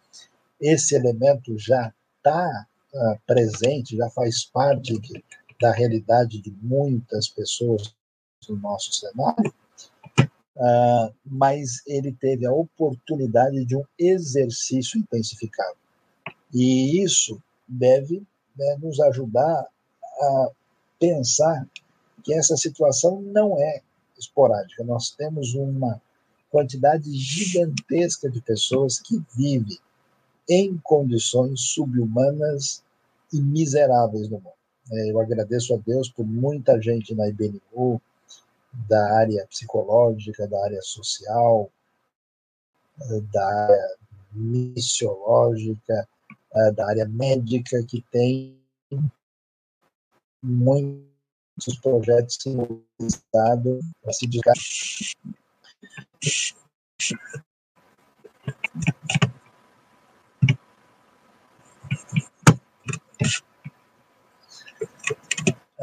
[0.61, 5.25] esse elemento já está uh, presente, já faz parte de,
[5.59, 7.95] da realidade de muitas pessoas
[8.47, 9.53] do nosso cenário,
[10.57, 15.77] uh, mas ele teve a oportunidade de um exercício intensificado.
[16.53, 18.23] E isso deve
[18.57, 19.67] né, nos ajudar
[20.21, 20.51] a
[20.99, 21.67] pensar
[22.23, 23.81] que essa situação não é
[24.19, 24.85] esporádica.
[24.85, 26.01] Nós temos uma
[26.51, 29.79] quantidade gigantesca de pessoas que vivem
[30.49, 32.83] em condições subhumanas
[33.33, 34.53] e miseráveis no mundo.
[34.91, 38.01] É, eu agradeço a Deus por muita gente na IBNU,
[38.73, 41.71] da área psicológica, da área social,
[43.33, 43.97] da área
[44.33, 46.09] missiológica,
[46.75, 48.59] da área médica, que tem
[50.43, 54.55] muitos projetos mobilizados para se dedicar.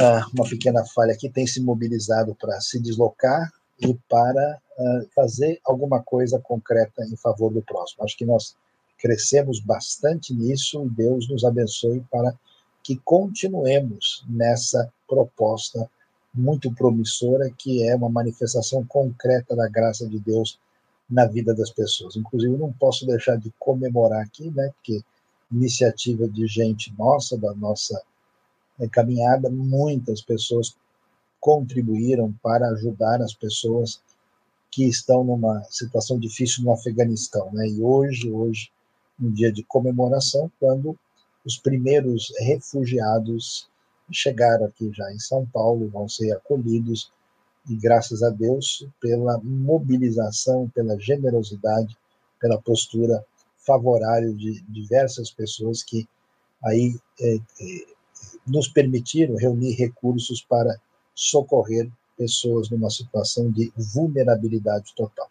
[0.01, 5.59] Ah, uma pequena falha aqui, tem se mobilizado para se deslocar e para uh, fazer
[5.65, 8.05] alguma coisa concreta em favor do próximo.
[8.05, 8.55] Acho que nós
[8.97, 12.33] crescemos bastante nisso e Deus nos abençoe para
[12.81, 15.89] que continuemos nessa proposta
[16.33, 20.57] muito promissora, que é uma manifestação concreta da graça de Deus
[21.09, 22.15] na vida das pessoas.
[22.15, 25.03] Inclusive, não posso deixar de comemorar aqui, né, porque
[25.51, 28.01] iniciativa de gente nossa, da nossa
[28.88, 30.75] caminhada, muitas pessoas
[31.39, 34.01] contribuíram para ajudar as pessoas
[34.71, 37.67] que estão numa situação difícil no Afeganistão, né?
[37.67, 38.71] E hoje, hoje,
[39.19, 40.97] um dia de comemoração, quando
[41.45, 43.67] os primeiros refugiados
[44.11, 47.11] chegaram aqui já em São Paulo, vão ser acolhidos,
[47.69, 51.97] e graças a Deus pela mobilização, pela generosidade,
[52.39, 53.23] pela postura
[53.57, 56.07] favorável de diversas pessoas que
[56.63, 57.39] aí é, é,
[58.47, 60.79] nos permitiram reunir recursos para
[61.13, 65.29] socorrer pessoas numa situação de vulnerabilidade total.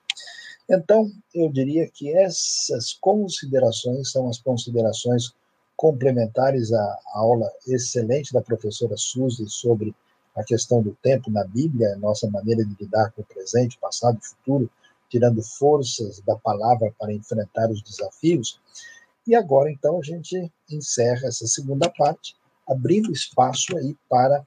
[0.69, 5.33] Então, eu diria que essas considerações são as considerações
[5.77, 9.95] complementares à aula excelente da professora Suzy sobre
[10.35, 14.27] a questão do tempo na Bíblia, nossa maneira de lidar com o presente, passado e
[14.27, 14.71] futuro,
[15.09, 18.61] tirando forças da palavra para enfrentar os desafios.
[19.27, 22.37] E agora, então, a gente encerra essa segunda parte,
[22.69, 24.45] abrindo espaço aí para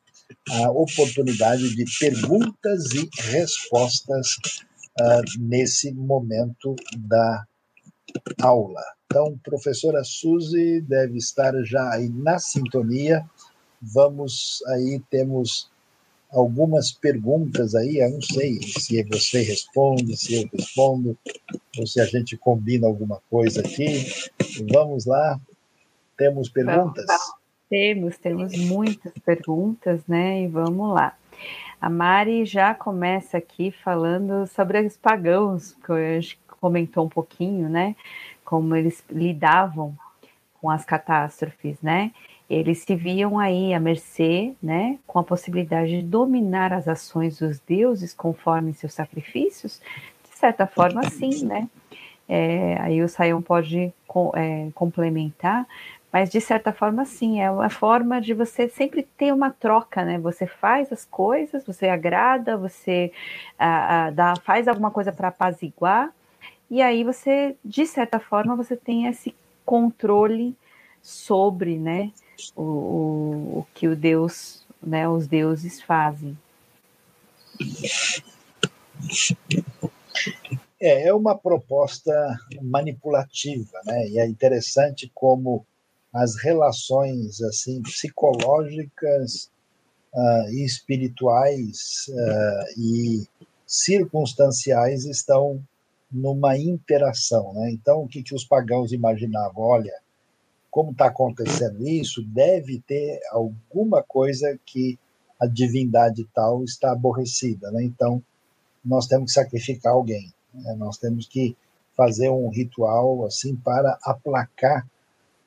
[0.49, 4.35] a oportunidade de perguntas e respostas
[4.99, 7.45] uh, nesse momento da
[8.41, 8.81] aula.
[9.05, 13.25] Então, professora Suzy deve estar já aí na sintonia.
[13.81, 15.69] Vamos aí, temos
[16.31, 21.17] algumas perguntas aí, eu não sei se você responde, se eu respondo,
[21.77, 24.07] ou se a gente combina alguma coisa aqui.
[24.71, 25.39] Vamos lá,
[26.17, 27.05] temos perguntas?
[27.71, 30.41] Temos, temos muitas perguntas, né?
[30.41, 31.15] E vamos lá.
[31.79, 37.69] A Mari já começa aqui falando sobre os pagãos, que a gente comentou um pouquinho,
[37.69, 37.95] né?
[38.43, 39.95] Como eles lidavam
[40.59, 42.11] com as catástrofes, né?
[42.49, 44.99] Eles se viam aí à mercê, né?
[45.07, 49.81] Com a possibilidade de dominar as ações dos deuses conforme seus sacrifícios,
[50.29, 51.69] de certa forma, sim, né?
[52.27, 53.93] É, aí o Saião pode
[54.35, 55.65] é, complementar,
[56.11, 60.19] mas de certa forma, sim, é uma forma de você sempre ter uma troca, né?
[60.19, 63.11] Você faz as coisas, você agrada, você
[63.57, 66.13] ah, ah, dá, faz alguma coisa para apaziguar,
[66.69, 69.35] e aí você, de certa forma, você tem esse
[69.65, 70.55] controle
[71.01, 72.11] sobre, né,
[72.55, 76.37] o, o, o que o Deus, né, os deuses fazem.
[80.79, 82.11] É, é uma proposta
[82.61, 84.07] manipulativa, né?
[84.07, 85.65] E é interessante como
[86.13, 89.49] as relações assim psicológicas
[90.13, 93.27] uh, e espirituais uh, e
[93.65, 95.63] circunstanciais estão
[96.11, 97.71] numa interação, né?
[97.71, 99.63] Então, o que, que os pagãos imaginavam?
[99.63, 99.93] Olha,
[100.69, 104.99] como está acontecendo isso, deve ter alguma coisa que
[105.39, 107.83] a divindade tal está aborrecida, né?
[107.83, 108.21] Então,
[108.83, 110.73] nós temos que sacrificar alguém, né?
[110.75, 111.55] nós temos que
[111.95, 114.87] fazer um ritual assim para aplacar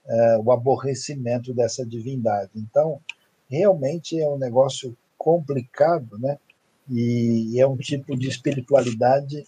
[0.06, 2.50] uh, o aborrecimento dessa divindade.
[2.56, 3.00] Então,
[3.48, 6.38] realmente é um negócio complicado, né?
[6.90, 9.46] E é um tipo de espiritualidade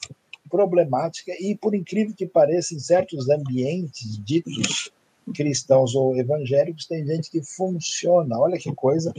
[0.49, 4.91] problemática e, por incrível que pareça, em certos ambientes ditos
[5.35, 9.13] cristãos ou evangélicos, tem gente que funciona, olha que coisa,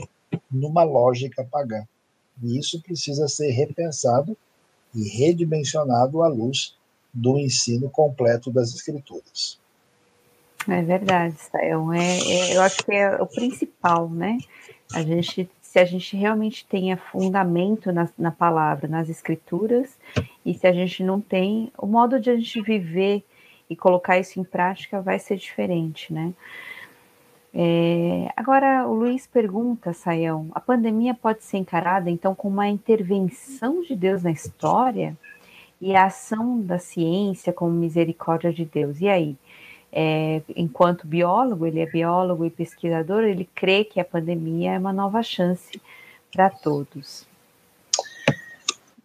[0.50, 1.84] numa lógica pagã.
[2.42, 4.36] E isso precisa ser repensado
[4.94, 6.76] e redimensionado à luz
[7.12, 9.58] do ensino completo das Escrituras.
[10.68, 11.92] É verdade, Sayão.
[11.94, 14.36] É, é, eu acho que é o principal, né?
[14.92, 19.98] A gente, se a gente realmente tenha fundamento na, na palavra, nas escrituras,
[20.44, 23.24] e se a gente não tem, o modo de a gente viver
[23.70, 26.34] e colocar isso em prática vai ser diferente, né?
[27.54, 33.80] É, agora, o Luiz pergunta, Sayão, a pandemia pode ser encarada, então, como uma intervenção
[33.80, 35.16] de Deus na história
[35.80, 39.00] e a ação da ciência como misericórdia de Deus.
[39.00, 39.36] E aí?
[39.92, 44.92] É, enquanto biólogo, ele é biólogo e pesquisador, ele crê que a pandemia é uma
[44.92, 45.80] nova chance
[46.32, 47.26] para todos.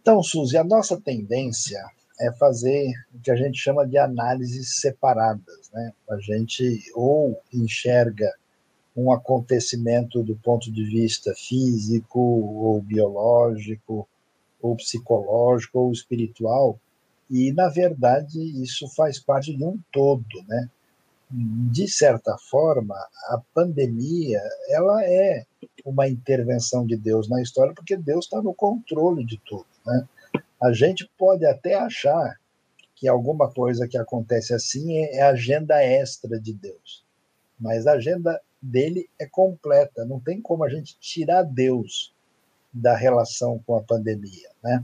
[0.01, 1.79] Então, Suzy, a nossa tendência
[2.19, 5.69] é fazer o que a gente chama de análises separadas.
[5.73, 5.93] Né?
[6.09, 8.29] A gente ou enxerga
[8.95, 14.07] um acontecimento do ponto de vista físico, ou biológico,
[14.61, 16.79] ou psicológico, ou espiritual,
[17.33, 20.23] e, na verdade, isso faz parte de um todo.
[20.47, 20.69] Né?
[21.31, 22.93] De certa forma,
[23.29, 25.43] a pandemia ela é
[25.83, 29.65] uma intervenção de Deus na história, porque Deus está no controle de tudo.
[29.83, 30.07] Né?
[30.61, 32.39] A gente pode até achar
[32.95, 37.03] que alguma coisa que acontece assim é, é agenda extra de Deus,
[37.59, 42.13] mas a agenda dele é completa, não tem como a gente tirar Deus
[42.71, 44.83] da relação com a pandemia, né?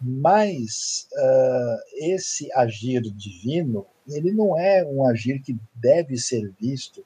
[0.00, 7.04] Mas uh, esse agir divino, ele não é um agir que deve ser visto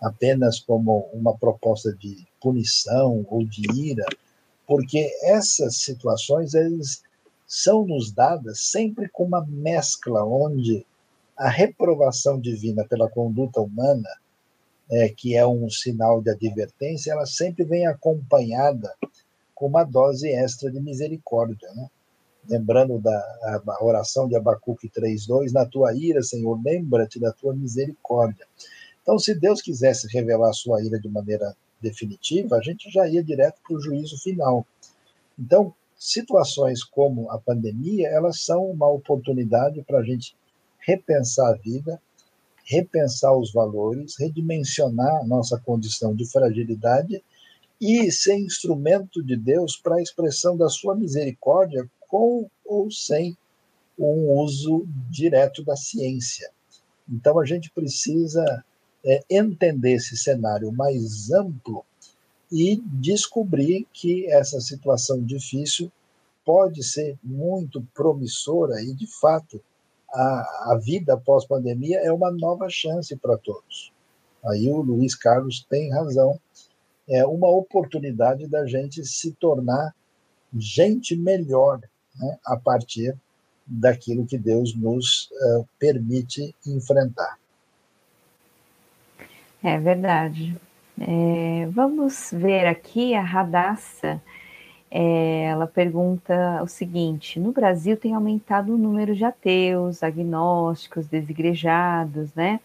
[0.00, 4.06] apenas como uma proposta de punição ou de ira,
[4.66, 7.02] porque essas situações eles
[7.46, 10.86] são nos dadas sempre com uma mescla onde
[11.36, 14.08] a reprovação divina pela conduta humana,
[14.90, 18.94] é, que é um sinal de advertência, ela sempre vem acompanhada
[19.54, 21.72] com uma dose extra de misericórdia.
[21.74, 21.88] Né?
[22.48, 28.46] Lembrando da oração de Abacuque 3,2, na tua ira, Senhor, lembra-te da tua misericórdia.
[29.02, 33.22] Então, se Deus quisesse revelar a sua ira de maneira definitiva, a gente já ia
[33.22, 34.66] direto para o juízo final.
[35.38, 40.34] Então, situações como a pandemia, elas são uma oportunidade para a gente
[40.78, 42.00] repensar a vida,
[42.64, 47.22] repensar os valores, redimensionar nossa condição de fragilidade
[47.80, 53.36] e ser instrumento de Deus para a expressão da sua misericórdia com ou sem
[53.98, 56.50] um uso direto da ciência.
[57.08, 58.64] Então a gente precisa
[59.04, 61.84] é, entender esse cenário mais amplo
[62.50, 65.90] e descobrir que essa situação difícil
[66.44, 69.60] pode ser muito promissora e, de fato,
[70.10, 73.92] a, a vida pós-pandemia é uma nova chance para todos.
[74.46, 76.40] Aí o Luiz Carlos tem razão.
[77.06, 79.94] É uma oportunidade da gente se tornar
[80.54, 81.80] gente melhor
[82.18, 83.14] né, a partir
[83.66, 87.38] daquilo que Deus nos uh, permite enfrentar.
[89.62, 90.56] É verdade.
[91.00, 94.20] É, vamos ver aqui a Radassa.
[94.90, 102.32] É, ela pergunta o seguinte: no Brasil tem aumentado o número de ateus, agnósticos, desigrejados,
[102.34, 102.60] né?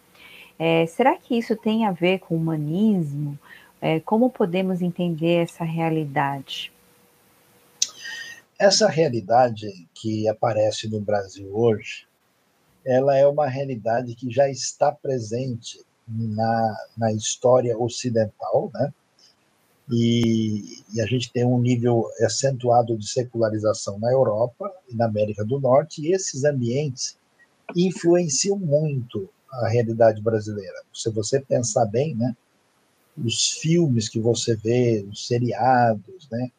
[0.58, 3.38] É, será que isso tem a ver com o humanismo?
[3.82, 6.72] É, como podemos entender essa realidade?
[8.60, 12.08] Essa realidade que aparece no Brasil hoje,
[12.86, 18.94] ela é uma realidade que já está presente na, na história ocidental, né?
[19.92, 25.44] E, e, a gente tem um nível acentuado de secularização na Europa e na América
[25.44, 27.18] do Norte, e esses ambientes
[27.76, 30.82] influenciam muito a realidade brasileira.
[30.94, 32.36] Se você pensar bem, né,
[33.18, 36.50] os filmes que você vê, os seriados, né,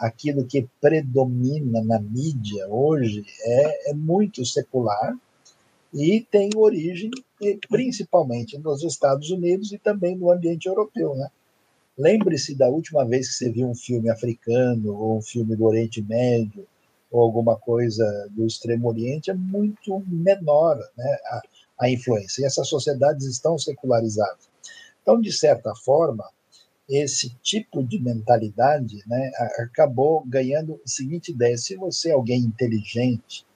[0.00, 5.16] aquilo que predomina na mídia hoje é, é muito secular,
[5.92, 7.10] e tem origem
[7.68, 11.28] principalmente nos Estados Unidos e também no ambiente europeu, né?
[11.98, 16.00] Lembre-se da última vez que você viu um filme africano ou um filme do Oriente
[16.00, 16.66] Médio
[17.10, 21.18] ou alguma coisa do Extremo Oriente é muito menor, né?
[21.26, 21.42] A,
[21.80, 22.42] a influência.
[22.42, 24.48] E essas sociedades estão secularizadas.
[25.02, 26.24] Então, de certa forma,
[26.88, 33.46] esse tipo de mentalidade né, acabou ganhando a seguinte ideia: se você é alguém inteligente,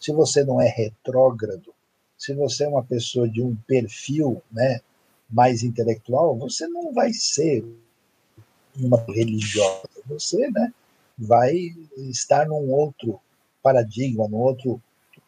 [0.00, 1.74] se você não é retrógrado,
[2.16, 4.80] se você é uma pessoa de um perfil né,
[5.28, 7.64] mais intelectual, você não vai ser
[8.76, 10.72] uma religiosa, você né,
[11.18, 11.54] vai
[11.96, 13.20] estar num outro
[13.62, 14.80] paradigma, num outro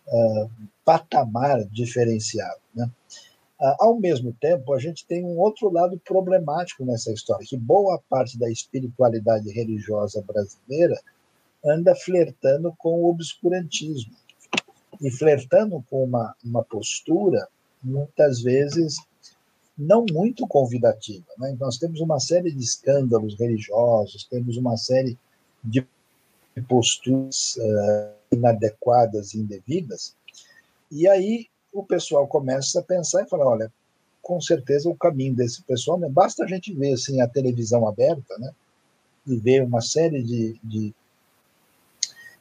[0.06, 0.50] uh,
[0.84, 2.60] patamar diferenciado.
[2.74, 2.90] Né?
[3.60, 8.00] Ah, ao mesmo tempo, a gente tem um outro lado problemático nessa história, que boa
[8.08, 11.00] parte da espiritualidade religiosa brasileira
[11.64, 14.14] anda flertando com o obscurantismo
[15.00, 17.48] e flertando com uma, uma postura,
[17.82, 18.96] muitas vezes,
[19.76, 21.26] não muito convidativa.
[21.38, 21.56] Né?
[21.58, 25.18] Nós temos uma série de escândalos religiosos, temos uma série
[25.64, 25.84] de
[26.68, 30.16] posturas uh, inadequadas e indevidas,
[30.90, 33.72] e aí o pessoal começa a pensar e falar, olha,
[34.22, 36.08] com certeza o caminho desse pessoal, né?
[36.08, 38.52] basta a gente ver assim a televisão aberta, né,
[39.26, 40.94] e ver uma série de, de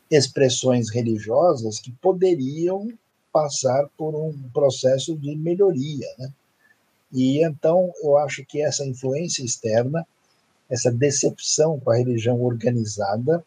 [0.10, 2.88] expressões religiosas que poderiam
[3.32, 6.32] passar por um processo de melhoria, né?
[7.12, 10.06] E então eu acho que essa influência externa,
[10.70, 13.46] essa decepção com a religião organizada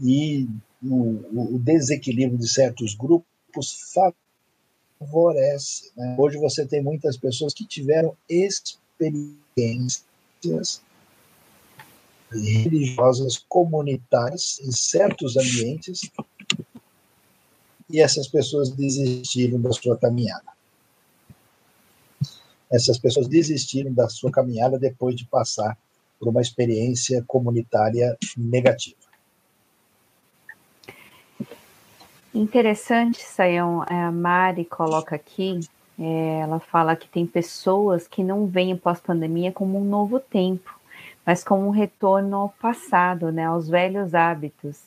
[0.00, 0.48] e
[0.82, 3.90] o, o desequilíbrio de certos grupos
[5.04, 5.90] favorece.
[5.96, 6.16] Né?
[6.18, 10.04] Hoje você tem muitas pessoas que tiveram experiências
[12.30, 16.10] religiosas comunitárias em certos ambientes
[17.88, 20.52] e essas pessoas desistiram da sua caminhada.
[22.72, 25.78] Essas pessoas desistiram da sua caminhada depois de passar
[26.18, 29.03] por uma experiência comunitária negativa.
[32.34, 35.60] Interessante, Sayão, a Mari coloca aqui,
[35.96, 40.76] é, ela fala que tem pessoas que não veem pós-pandemia como um novo tempo,
[41.24, 44.82] mas como um retorno ao passado, né, aos velhos hábitos.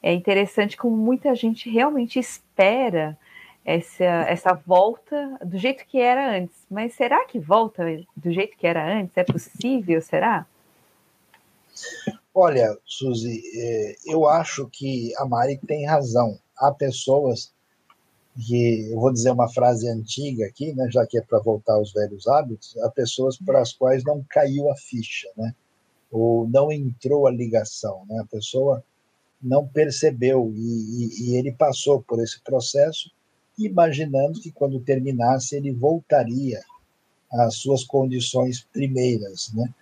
[0.00, 3.18] É interessante como muita gente realmente espera
[3.64, 6.54] essa, essa volta do jeito que era antes.
[6.70, 7.82] Mas será que volta
[8.16, 9.16] do jeito que era antes?
[9.16, 10.46] É possível, será?
[12.32, 17.52] Olha, Suzy, é, eu acho que a Mari tem razão há pessoas
[18.36, 21.92] que, eu vou dizer uma frase antiga aqui, né, já que é para voltar aos
[21.92, 25.54] velhos hábitos, há pessoas para as quais não caiu a ficha, né,
[26.10, 28.82] ou não entrou a ligação, né, a pessoa
[29.40, 33.10] não percebeu e, e, e ele passou por esse processo
[33.58, 36.60] imaginando que quando terminasse ele voltaria
[37.32, 39.72] às suas condições primeiras, né?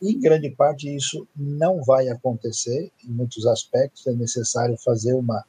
[0.00, 5.44] Em grande parte isso não vai acontecer em muitos aspectos é necessário fazer uma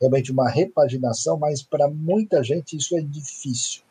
[0.00, 3.82] realmente uma repaginação, mas para muita gente isso é difícil.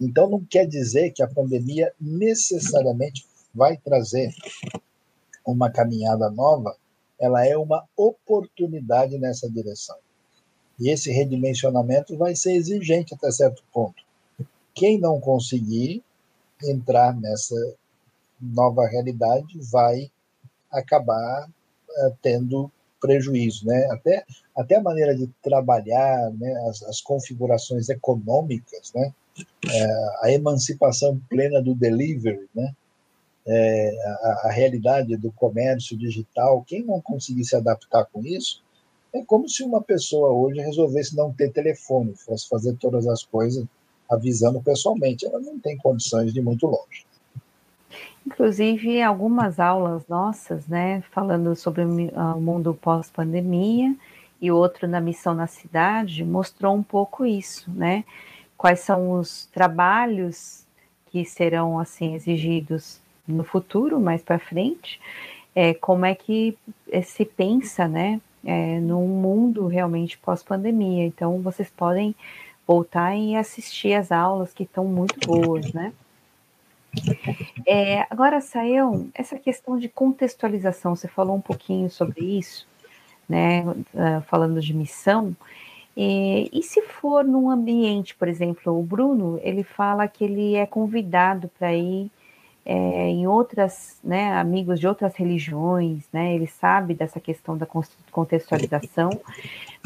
[0.00, 4.34] Então, não quer dizer que a pandemia necessariamente vai trazer
[5.46, 6.76] uma caminhada nova,
[7.18, 9.96] ela é uma oportunidade nessa direção.
[10.80, 14.02] E esse redimensionamento vai ser exigente até certo ponto.
[14.74, 16.02] Quem não conseguir
[16.62, 17.54] entrar nessa
[18.40, 20.10] nova realidade vai
[20.70, 22.70] acabar uh, tendo
[23.02, 23.88] prejuízo, né?
[23.90, 24.24] Até,
[24.56, 26.52] até a maneira de trabalhar, né?
[26.68, 29.12] as, as configurações econômicas, né?
[29.68, 29.86] É,
[30.22, 32.72] a emancipação plena do delivery, né?
[33.44, 38.62] É, a, a, realidade do comércio digital, quem não conseguir se adaptar com isso,
[39.12, 43.64] é como se uma pessoa hoje resolvesse não ter telefone, fosse fazer todas as coisas
[44.08, 45.26] avisando pessoalmente.
[45.26, 47.04] Ela não tem condições de ir muito longe.
[48.26, 53.94] Inclusive, algumas aulas nossas, né, falando sobre o mundo pós-pandemia
[54.40, 58.04] e outro na missão na cidade, mostrou um pouco isso, né?
[58.56, 60.64] Quais são os trabalhos
[61.10, 65.00] que serão assim exigidos no futuro, mais para frente,
[65.54, 66.56] é, como é que
[66.90, 71.04] é, se pensa, né, é, num mundo realmente pós-pandemia.
[71.04, 72.14] Então, vocês podem
[72.66, 75.92] voltar e assistir as aulas que estão muito boas, né?
[77.66, 82.66] É, agora, Sael, essa questão de contextualização, você falou um pouquinho sobre isso,
[83.28, 83.62] né?
[83.64, 85.36] Uh, falando de missão.
[85.96, 90.64] E, e, se for num ambiente, por exemplo, o Bruno, ele fala que ele é
[90.64, 92.10] convidado para ir
[92.64, 96.34] é, em outras, né, amigos de outras religiões, né?
[96.34, 97.66] Ele sabe dessa questão da
[98.10, 99.10] contextualização,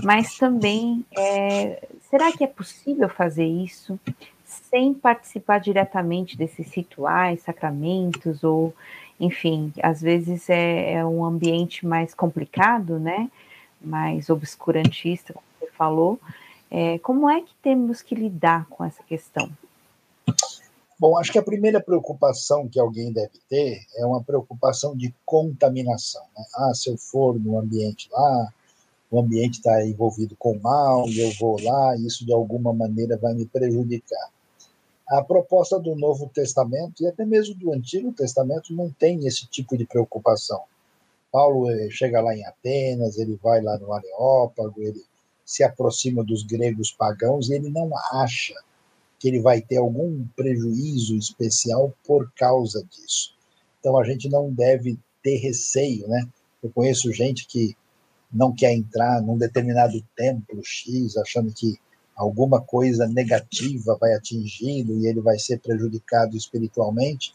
[0.03, 3.98] mas também é, será que é possível fazer isso?
[4.47, 8.73] Sem participar diretamente desses rituais, sacramentos, ou,
[9.18, 13.28] enfim, às vezes é, é um ambiente mais complicado, né?
[13.81, 16.20] Mais obscurantista, como você falou.
[16.70, 19.51] É, como é que temos que lidar com essa questão?
[20.98, 26.23] Bom, acho que a primeira preocupação que alguém deve ter é uma preocupação de contaminação.
[26.36, 26.44] Né?
[26.55, 28.52] Ah, se eu for no ambiente lá,
[29.10, 33.44] o ambiente está envolvido com mal, eu vou lá, isso de alguma maneira vai me
[33.44, 34.31] prejudicar.
[35.09, 39.77] A proposta do Novo Testamento e até mesmo do Antigo Testamento não tem esse tipo
[39.77, 40.62] de preocupação.
[41.31, 45.05] Paulo eh, chega lá em Atenas, ele vai lá no Areópago, ele
[45.45, 48.55] se aproxima dos gregos pagãos e ele não acha
[49.19, 53.35] que ele vai ter algum prejuízo especial por causa disso.
[53.78, 56.27] Então a gente não deve ter receio, né?
[56.62, 57.77] Eu conheço gente que
[58.33, 61.78] não quer entrar num determinado templo X, achando que
[62.16, 67.34] alguma coisa negativa vai atingi-lo e ele vai ser prejudicado espiritualmente.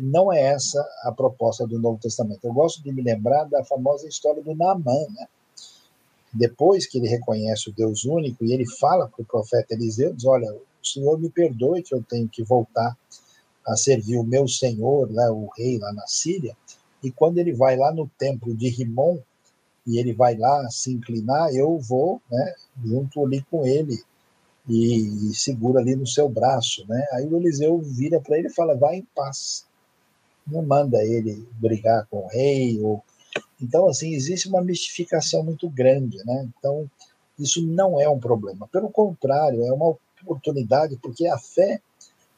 [0.00, 2.40] Não é essa a proposta do Novo Testamento.
[2.42, 5.28] Eu gosto de me lembrar da famosa história do Naamã, né?
[6.32, 10.24] Depois que ele reconhece o Deus único e ele fala para o profeta Eliseu, diz,
[10.24, 12.96] olha, o Senhor me perdoe que eu tenho que voltar
[13.66, 16.56] a servir o meu Senhor, né, o rei lá na Síria,
[17.02, 19.18] e quando ele vai lá no templo de Rimon,
[19.88, 22.54] e ele vai lá se inclinar, eu vou, né,
[22.84, 23.98] junto ali com ele
[24.68, 27.06] e, e segura ali no seu braço, né?
[27.12, 29.64] Aí o Eliseu vira para ele e fala: "Vai em paz".
[30.46, 33.02] Não manda ele brigar com o rei ou
[33.60, 36.46] então assim existe uma mistificação muito grande, né?
[36.58, 36.88] Então
[37.38, 38.68] isso não é um problema.
[38.68, 41.80] Pelo contrário, é uma oportunidade porque a fé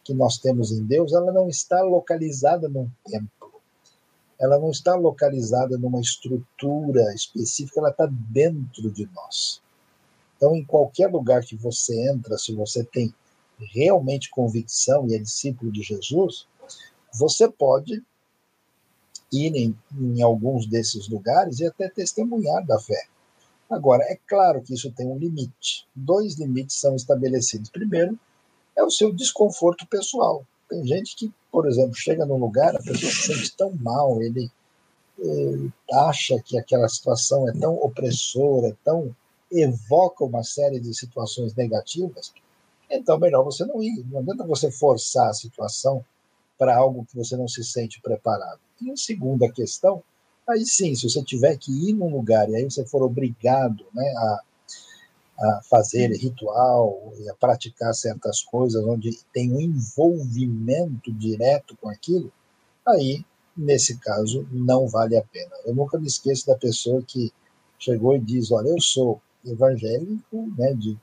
[0.04, 3.39] que nós temos em Deus, ela não está localizada num templo
[4.40, 9.60] ela não está localizada numa estrutura específica, ela está dentro de nós.
[10.36, 13.14] Então, em qualquer lugar que você entra, se você tem
[13.58, 16.48] realmente convicção e é discípulo de Jesus,
[17.12, 18.02] você pode
[19.30, 23.06] ir em, em alguns desses lugares e até testemunhar da fé.
[23.68, 25.86] Agora, é claro que isso tem um limite.
[25.94, 27.70] Dois limites são estabelecidos.
[27.70, 28.18] Primeiro,
[28.76, 30.44] é o seu desconforto pessoal.
[30.70, 34.48] Tem gente que, por exemplo, chega num lugar, a pessoa se sente tão mal, ele,
[35.18, 39.14] ele acha que aquela situação é tão opressora, tão
[39.50, 42.32] evoca uma série de situações negativas,
[42.88, 44.06] então melhor você não ir.
[44.08, 46.04] Não adianta você forçar a situação
[46.56, 48.60] para algo que você não se sente preparado.
[48.80, 50.02] E a segunda questão,
[50.48, 54.06] aí sim, se você tiver que ir num lugar e aí você for obrigado né,
[54.16, 54.40] a
[55.40, 62.30] a fazer ritual e a praticar certas coisas onde tem um envolvimento direto com aquilo,
[62.86, 63.24] aí,
[63.56, 65.52] nesse caso, não vale a pena.
[65.64, 67.32] Eu nunca me esqueço da pessoa que
[67.78, 70.98] chegou e diz: Olha, eu sou evangélico, né, de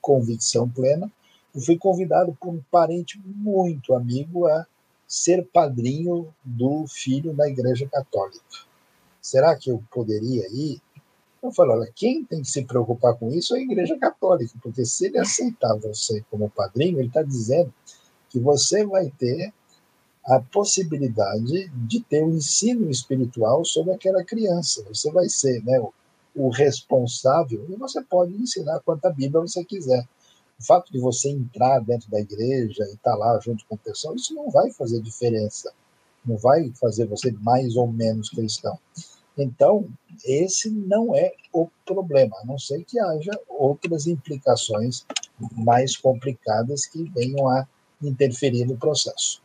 [0.00, 1.10] convicção plena,
[1.54, 4.66] e fui convidado por um parente muito amigo a
[5.06, 8.44] ser padrinho do filho na Igreja Católica.
[9.22, 10.80] Será que eu poderia ir?
[11.42, 14.84] Eu falo, olha, quem tem que se preocupar com isso é a Igreja Católica, porque
[14.84, 17.72] se ele aceitar você como padrinho, ele está dizendo
[18.28, 19.52] que você vai ter
[20.24, 24.84] a possibilidade de ter um ensino espiritual sobre aquela criança.
[24.88, 25.92] Você vai ser né, o,
[26.34, 30.06] o responsável e você pode ensinar quanta Bíblia você quiser.
[30.60, 33.78] O fato de você entrar dentro da igreja e estar tá lá junto com o
[33.78, 35.72] pessoal, isso não vai fazer diferença.
[36.26, 38.78] Não vai fazer você mais ou menos cristão.
[39.38, 39.88] Então,
[40.24, 45.06] esse não é o problema, a não ser que haja outras implicações
[45.52, 47.66] mais complicadas que venham a
[48.02, 49.40] interferir no processo.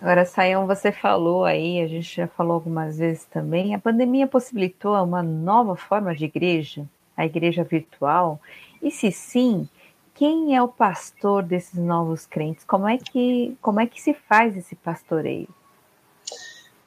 [0.00, 4.94] Agora, Sayão, você falou aí, a gente já falou algumas vezes também, a pandemia possibilitou
[5.02, 6.86] uma nova forma de igreja,
[7.16, 8.38] a igreja virtual,
[8.82, 9.66] e se sim,
[10.14, 12.62] quem é o pastor desses novos crentes?
[12.64, 15.48] Como é que, como é que se faz esse pastoreio?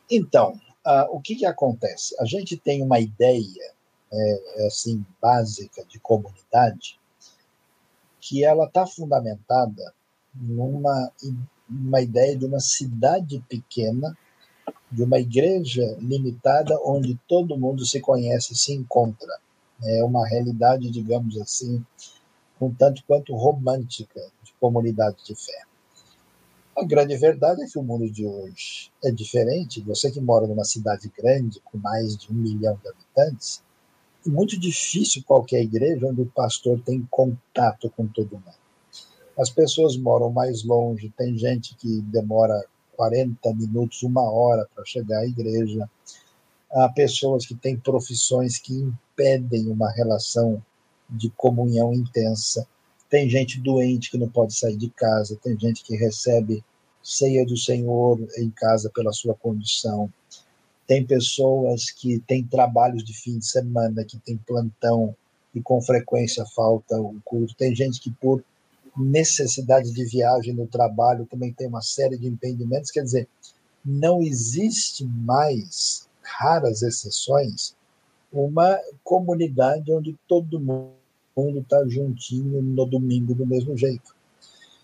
[0.09, 2.15] Então, ah, o que, que acontece?
[2.19, 3.73] A gente tem uma ideia
[4.11, 6.99] é, assim básica de comunidade
[8.19, 9.93] que ela está fundamentada
[10.33, 11.11] numa
[11.69, 14.17] uma ideia de uma cidade pequena,
[14.91, 19.31] de uma igreja limitada onde todo mundo se conhece, se encontra.
[19.83, 21.85] É uma realidade, digamos assim,
[22.59, 25.68] um tanto quanto romântica de comunidade de fé.
[26.79, 29.81] A grande verdade é que o mundo de hoje é diferente.
[29.81, 33.61] Você que mora numa cidade grande, com mais de um milhão de habitantes,
[34.25, 38.55] é muito difícil qualquer igreja onde o pastor tem contato com todo mundo.
[39.37, 42.65] As pessoas moram mais longe, tem gente que demora
[42.95, 45.89] 40 minutos, uma hora para chegar à igreja.
[46.71, 50.63] Há pessoas que têm profissões que impedem uma relação
[51.09, 52.65] de comunhão intensa.
[53.09, 56.63] Tem gente doente que não pode sair de casa, tem gente que recebe
[57.01, 60.11] ceia do Senhor em casa pela sua condição.
[60.85, 65.15] Tem pessoas que têm trabalhos de fim de semana, que têm plantão
[65.53, 67.55] e com frequência falta o culto.
[67.55, 68.43] Tem gente que, por
[68.95, 72.91] necessidade de viagem no trabalho, também tem uma série de impedimentos.
[72.91, 73.27] Quer dizer,
[73.83, 77.73] não existe mais, raras exceções,
[78.31, 80.98] uma comunidade onde todo mundo
[81.59, 84.15] está juntinho no domingo do mesmo jeito.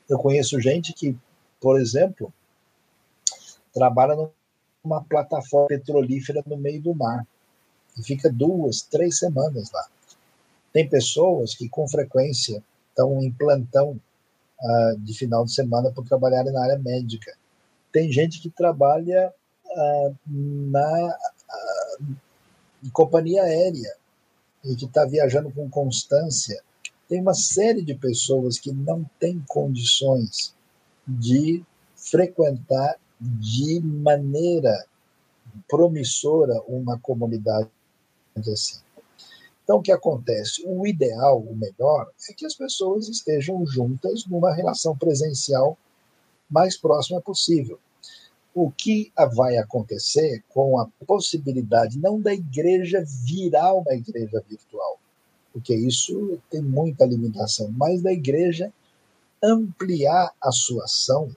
[0.07, 1.17] Eu conheço gente que
[1.65, 2.31] por exemplo,
[3.73, 4.29] trabalha
[4.83, 7.25] numa plataforma petrolífera no meio do mar
[7.97, 9.87] e fica duas, três semanas lá.
[10.71, 13.99] Tem pessoas que com frequência estão em plantão
[14.61, 17.35] uh, de final de semana por trabalharem na área médica.
[17.91, 19.33] Tem gente que trabalha
[19.65, 21.17] uh, na
[22.83, 23.95] em companhia aérea
[24.65, 26.61] e que está viajando com constância.
[27.07, 30.55] Tem uma série de pessoas que não têm condições
[31.07, 31.63] de
[31.95, 34.85] frequentar de maneira
[35.67, 37.69] promissora uma comunidade
[38.51, 38.79] assim.
[39.63, 40.63] Então, o que acontece?
[40.65, 45.77] O ideal, o melhor, é que as pessoas estejam juntas numa relação presencial
[46.49, 47.79] mais próxima possível.
[48.55, 54.97] O que vai acontecer com a possibilidade não da igreja virar uma igreja virtual,
[55.51, 58.71] porque isso tem muita limitação, mas da igreja
[59.43, 61.35] ampliar a sua ação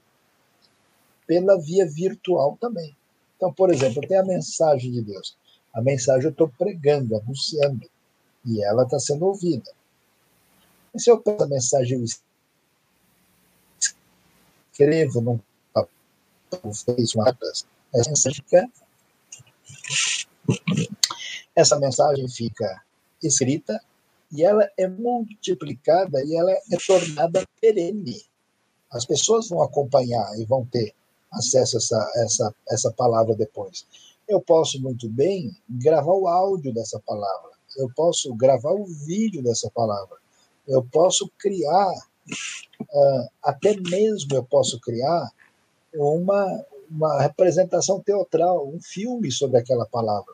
[1.27, 2.95] pela via virtual também.
[3.35, 5.37] Então, por exemplo, tem a mensagem de Deus.
[5.73, 7.87] A mensagem eu estou pregando, anunciando,
[8.45, 9.71] e ela está sendo ouvida.
[10.95, 12.05] E se eu pego a mensagem eu
[14.71, 15.39] escrevo num
[16.85, 17.13] fez
[18.33, 18.69] fica,
[21.55, 22.83] essa mensagem fica
[23.21, 23.79] escrita
[24.31, 28.21] e ela é multiplicada e ela é tornada perene.
[28.91, 30.93] As pessoas vão acompanhar e vão ter
[31.31, 33.85] acesso a essa, essa, essa palavra depois.
[34.27, 39.69] Eu posso muito bem gravar o áudio dessa palavra, eu posso gravar o vídeo dessa
[39.71, 40.17] palavra,
[40.67, 41.91] eu posso criar,
[42.81, 45.31] uh, até mesmo eu posso criar
[45.93, 50.33] uma, uma representação teatral, um filme sobre aquela palavra.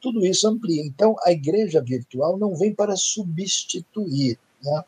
[0.00, 0.84] Tudo isso amplia.
[0.84, 4.84] Então, a igreja virtual não vem para substituir, né?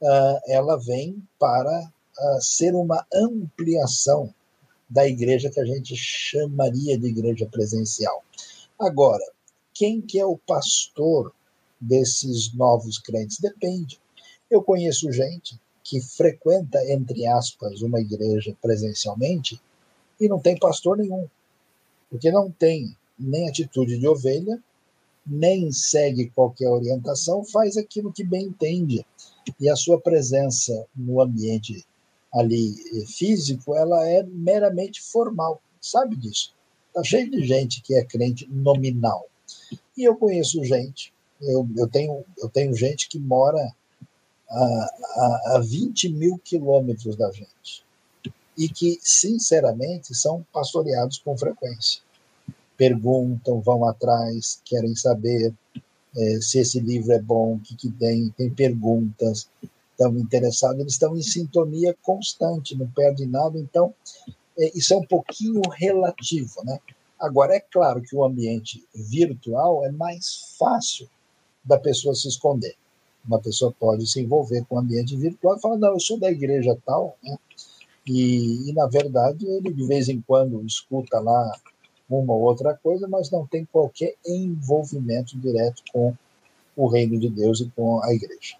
[0.00, 4.32] Uh, ela vem para uh, ser uma ampliação
[4.88, 8.22] da igreja que a gente chamaria de igreja presencial.
[8.78, 9.24] Agora,
[9.74, 11.34] quem que é o pastor
[11.80, 13.38] desses novos crentes?
[13.38, 14.00] Depende.
[14.50, 19.58] Eu conheço gente que frequenta, entre aspas, uma igreja presencialmente
[20.20, 21.26] e não tem pastor nenhum,
[22.10, 24.62] porque não tem nem atitude de ovelha,
[25.26, 29.04] nem segue qualquer orientação, faz aquilo que bem entende.
[29.58, 31.86] E a sua presença no ambiente
[32.34, 36.54] ali eh, físico, ela é meramente formal, sabe disso.
[36.88, 39.26] Está cheio de gente que é crente nominal.
[39.96, 43.74] E eu conheço gente, eu, eu, tenho, eu tenho gente que mora
[44.50, 47.84] a, a, a 20 mil quilômetros da gente
[48.56, 52.02] e que, sinceramente, são pastoreados com frequência.
[52.76, 55.54] Perguntam, vão atrás, querem saber
[56.16, 59.48] é, se esse livro é bom, o que, que tem, tem perguntas,
[59.92, 63.94] estão interessados, eles estão em sintonia constante, não perdem nada, então
[64.58, 66.78] é, isso é um pouquinho relativo, né?
[67.18, 71.08] Agora, é claro que o ambiente virtual é mais fácil
[71.64, 72.76] da pessoa se esconder.
[73.28, 76.30] Uma pessoa pode se envolver com o ambiente virtual e falar, não, eu sou da
[76.30, 77.36] igreja tal, né?
[78.06, 81.52] E, e, na verdade, ele de vez em quando escuta lá
[82.08, 86.14] uma ou outra coisa, mas não tem qualquer envolvimento direto com
[86.74, 88.56] o reino de Deus e com a igreja.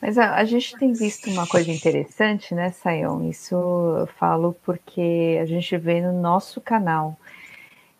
[0.00, 3.28] Mas a, a, gente tem visto uma coisa interessante, né, Sayon?
[3.28, 7.18] Isso eu falo porque a gente vê no nosso canal.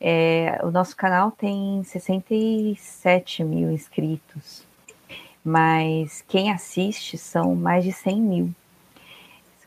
[0.00, 4.66] É, o nosso canal tem 67 mil inscritos,
[5.44, 8.54] mas quem assiste são mais de 100 mil.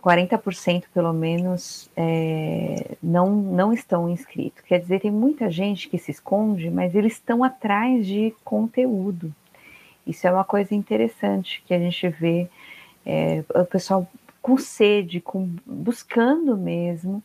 [0.04, 4.64] 40% pelo menos é, não, não estão inscritos.
[4.64, 9.34] Quer dizer, tem muita gente que se esconde, mas eles estão atrás de conteúdo.
[10.08, 12.48] Isso é uma coisa interessante que a gente vê
[13.06, 14.08] é, o pessoal
[14.42, 17.22] com sede, com, buscando mesmo,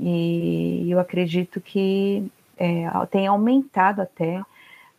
[0.00, 4.42] e eu acredito que é, tem aumentado até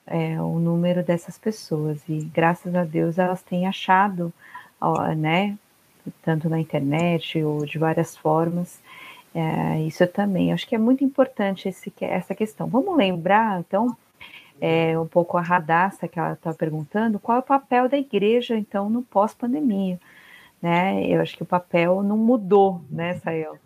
[0.06, 4.32] é, o número dessas pessoas, e graças a Deus elas têm achado,
[4.80, 5.57] ó, né,
[6.22, 8.80] tanto na internet ou de várias formas,
[9.34, 12.68] é, isso também, acho que é muito importante esse, essa questão.
[12.68, 13.95] Vamos lembrar, então,
[14.60, 18.56] é, um pouco a Radassa, que ela está perguntando, qual é o papel da igreja,
[18.56, 19.99] então, no pós-pandemia?
[20.61, 21.07] Né?
[21.07, 23.57] Eu acho que o papel não mudou, né, Sael?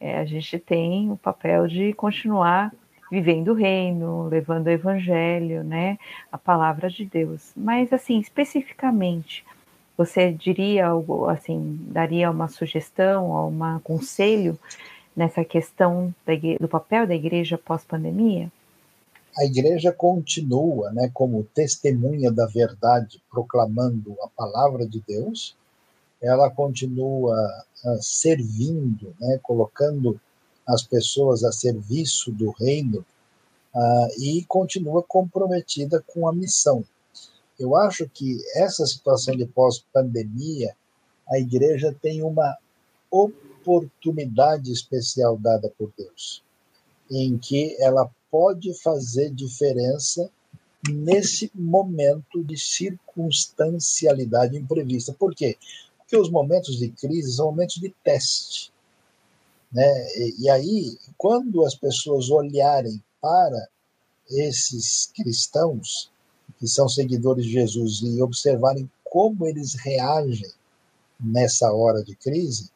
[0.00, 2.72] É, a gente tem o papel de continuar
[3.10, 5.98] vivendo o reino, levando o evangelho, né,
[6.32, 7.52] a palavra de Deus.
[7.56, 9.44] Mas, assim, especificamente,
[9.96, 14.58] você diria algo, assim, daria uma sugestão um conselho
[15.14, 16.12] nessa questão
[16.60, 18.50] do papel da igreja pós-pandemia?
[19.36, 25.56] a igreja continua né, como testemunha da verdade, proclamando a palavra de Deus,
[26.24, 27.36] ela continua
[27.84, 30.18] uh, servindo, né, colocando
[30.66, 33.04] as pessoas a serviço do reino
[33.74, 36.82] uh, e continua comprometida com a missão.
[37.58, 40.74] Eu acho que essa situação de pós-pandemia,
[41.28, 42.56] a igreja tem uma
[43.10, 46.42] oportunidade especial dada por Deus,
[47.10, 50.30] em que ela pode fazer diferença
[50.90, 55.12] nesse momento de circunstancialidade imprevista.
[55.12, 55.56] Por quê?
[56.04, 58.72] Porque os momentos de crise são momentos de teste.
[59.72, 59.88] Né?
[60.16, 63.68] E, e aí, quando as pessoas olharem para
[64.30, 66.10] esses cristãos,
[66.58, 70.50] que são seguidores de Jesus, e observarem como eles reagem
[71.18, 72.70] nessa hora de crise,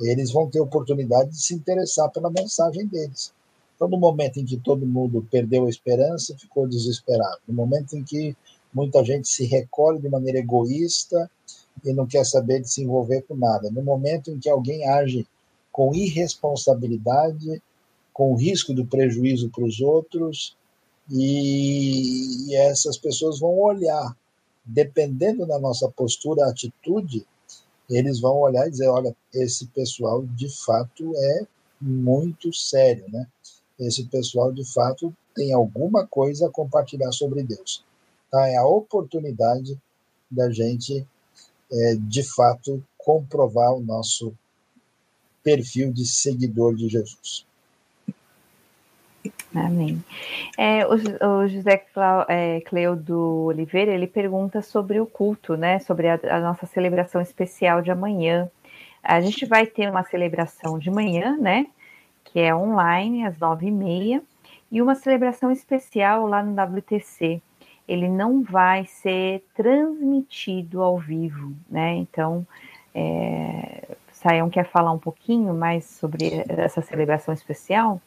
[0.00, 3.32] eles vão ter oportunidade de se interessar pela mensagem deles.
[3.74, 7.38] Então, no momento em que todo mundo perdeu a esperança, ficou desesperado.
[7.46, 8.36] No momento em que
[8.72, 11.30] muita gente se recolhe de maneira egoísta
[11.82, 13.70] e não quer saber de se envolver com nada.
[13.70, 15.26] No momento em que alguém age
[15.72, 17.62] com irresponsabilidade,
[18.12, 20.56] com risco do prejuízo para os outros,
[21.10, 24.16] e, e essas pessoas vão olhar,
[24.64, 27.26] dependendo da nossa postura, atitude,
[27.90, 31.46] eles vão olhar e dizer: olha, esse pessoal de fato é
[31.80, 33.26] muito sério, né?
[33.78, 37.84] Esse pessoal de fato tem alguma coisa a compartilhar sobre Deus.
[38.30, 38.48] Tá?
[38.48, 39.78] É a oportunidade
[40.30, 41.06] da gente,
[41.74, 44.32] é, de fato, comprovar o nosso
[45.42, 47.44] perfil de seguidor de Jesus.
[49.54, 50.02] Amém.
[50.58, 55.78] É, o, o, José Clau, é, Cleudo Oliveira, ele pergunta sobre o culto, né?
[55.80, 58.50] Sobre a, a, nossa celebração especial de amanhã.
[59.02, 61.66] A gente vai ter uma celebração de manhã, né?
[62.24, 64.22] Que é online, às nove e meia,
[64.70, 67.40] e uma celebração especial lá no WTC.
[67.86, 71.94] Ele não vai ser transmitido ao vivo, né?
[71.94, 72.46] Então,
[72.94, 78.00] é, Saião quer falar um pouquinho mais sobre essa celebração especial?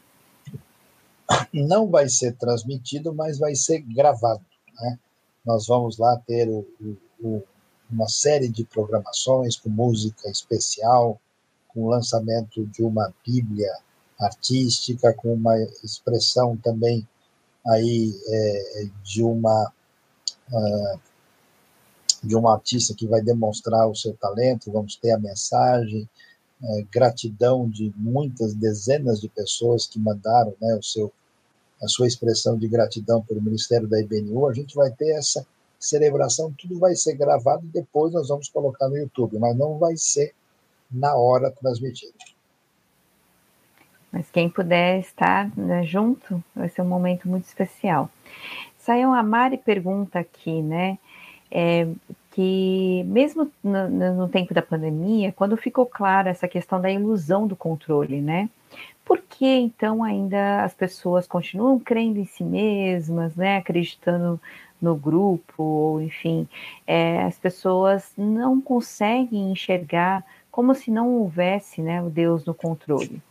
[1.53, 4.43] não vai ser transmitido, mas vai ser gravado.
[4.79, 4.99] Né?
[5.45, 6.65] Nós vamos lá ter o,
[7.21, 7.43] o,
[7.89, 11.19] uma série de programações com música especial,
[11.67, 13.71] com o lançamento de uma Bíblia
[14.19, 17.07] artística, com uma expressão também
[17.69, 19.71] aí é, de uma
[20.51, 20.99] uh,
[22.23, 26.09] de um artista que vai demonstrar o seu talento, vamos ter a mensagem,
[26.63, 31.11] é, gratidão de muitas dezenas de pessoas que mandaram né, o seu,
[31.81, 35.45] a sua expressão de gratidão pelo Ministério da IBNU, a gente vai ter essa
[35.79, 39.95] celebração, tudo vai ser gravado e depois nós vamos colocar no YouTube, mas não vai
[39.95, 40.33] ser
[40.89, 42.13] na hora transmitido.
[44.11, 48.09] Mas quem puder estar né, junto, vai ser um momento muito especial.
[48.77, 50.97] Saiu a Mari pergunta aqui, né?
[51.51, 51.87] É,
[52.31, 57.55] que mesmo no, no, tempo da pandemia, quando ficou clara essa questão da ilusão do
[57.55, 58.49] controle, né?
[59.03, 63.57] Por que então ainda as pessoas continuam crendo em si mesmas, né?
[63.57, 64.39] Acreditando
[64.81, 66.47] no grupo, ou enfim,
[66.85, 73.21] é, as pessoas não conseguem enxergar como se não houvesse, né, o Deus no controle.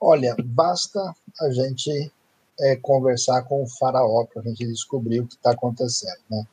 [0.00, 2.12] Olha, basta a gente
[2.60, 6.46] é, conversar com o faraó para a gente descobrir o que está acontecendo, né?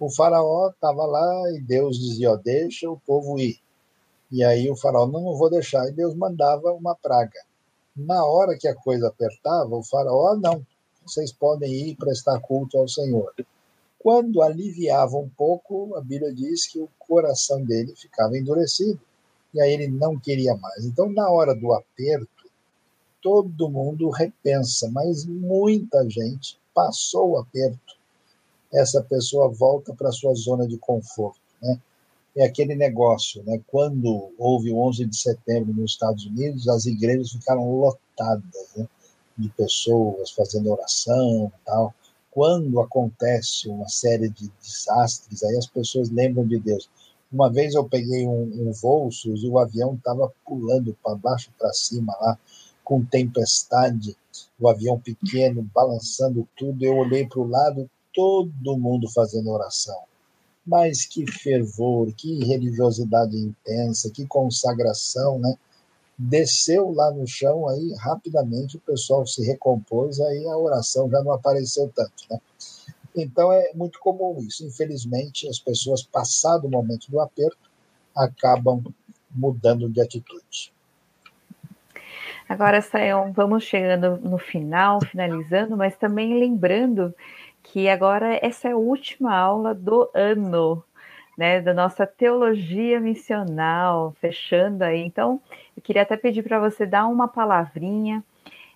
[0.00, 3.60] o faraó estava lá e Deus dizia, ó, deixa o povo ir.
[4.32, 5.86] E aí o faraó, não, não vou deixar.
[5.88, 7.38] E Deus mandava uma praga.
[7.94, 10.64] Na hora que a coisa apertava, o faraó, não,
[11.04, 13.34] vocês podem ir prestar culto ao Senhor.
[13.98, 18.98] Quando aliviava um pouco, a Bíblia diz que o coração dele ficava endurecido.
[19.52, 20.84] E aí ele não queria mais.
[20.84, 22.28] Então, na hora do aperto,
[23.22, 28.00] todo mundo repensa, mas muita gente passou o aperto
[28.72, 31.80] essa pessoa volta para sua zona de conforto, né?
[32.36, 33.60] É aquele negócio, né?
[33.66, 38.86] Quando houve o 11 de setembro nos Estados Unidos, as igrejas ficaram lotadas, né?
[39.36, 41.94] de pessoas fazendo oração, tal.
[42.30, 46.88] Quando acontece uma série de desastres, aí as pessoas lembram de Deus.
[47.32, 51.72] Uma vez eu peguei um, um voo, e o avião estava pulando para baixo para
[51.72, 52.36] cima lá,
[52.82, 54.16] com tempestade,
[54.58, 56.84] o avião pequeno balançando tudo.
[56.84, 59.98] Eu olhei para o lado, todo mundo fazendo oração.
[60.66, 65.54] Mas que fervor, que religiosidade intensa, que consagração, né?
[66.18, 71.32] Desceu lá no chão, aí rapidamente o pessoal se recompôs, aí a oração já não
[71.32, 72.40] apareceu tanto, né?
[73.14, 74.64] Então é muito comum isso.
[74.66, 77.70] Infelizmente, as pessoas, passado o momento do aperto,
[78.16, 78.82] acabam
[79.30, 80.72] mudando de atitude.
[82.48, 87.14] Agora, Sayão, vamos chegando no final, finalizando, mas também lembrando
[87.62, 90.82] que agora essa é a última aula do ano,
[91.38, 95.00] né, da nossa teologia missional, fechando aí.
[95.00, 95.40] Então,
[95.76, 98.24] eu queria até pedir para você dar uma palavrinha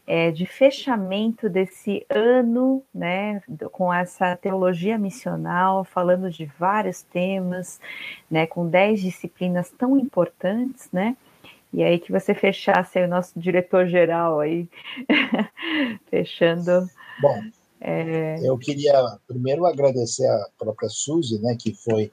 [0.07, 7.81] é, de fechamento desse ano, né, com essa teologia missional, falando de vários temas,
[8.31, 11.17] né, com dez disciplinas tão importantes, né,
[11.73, 14.69] e aí que você fechasse aí o nosso diretor-geral aí,
[16.11, 16.89] fechando.
[17.21, 17.41] Bom,
[17.81, 18.37] é...
[18.43, 22.13] eu queria primeiro agradecer a própria Suzy, né, que foi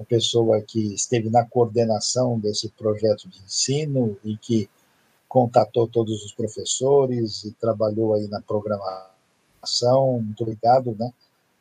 [0.00, 4.68] a pessoa que esteve na coordenação desse projeto de ensino e que
[5.28, 10.20] contatou todos os professores e trabalhou aí na programação.
[10.22, 11.12] Muito obrigado, né,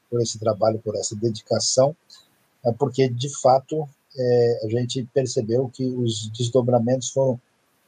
[0.10, 1.96] por esse trabalho, por essa dedicação,
[2.66, 3.88] é porque de fato
[4.18, 7.40] é, a gente percebeu que os desdobramentos foram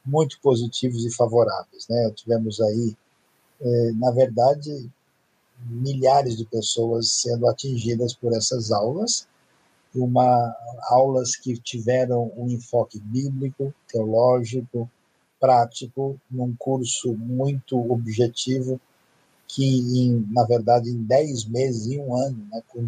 [0.04, 2.10] muito positivos e favoráveis, né?
[2.14, 2.96] Tivemos aí,
[3.60, 4.90] é, na verdade,
[5.66, 9.26] milhares de pessoas sendo atingidas por essas aulas,
[9.94, 10.56] uma
[10.88, 14.88] aulas que tiveram um enfoque bíblico, teológico,
[15.40, 18.80] prático, num curso muito objetivo,
[19.48, 22.84] que, em, na verdade, em 10 meses, em um ano, né, com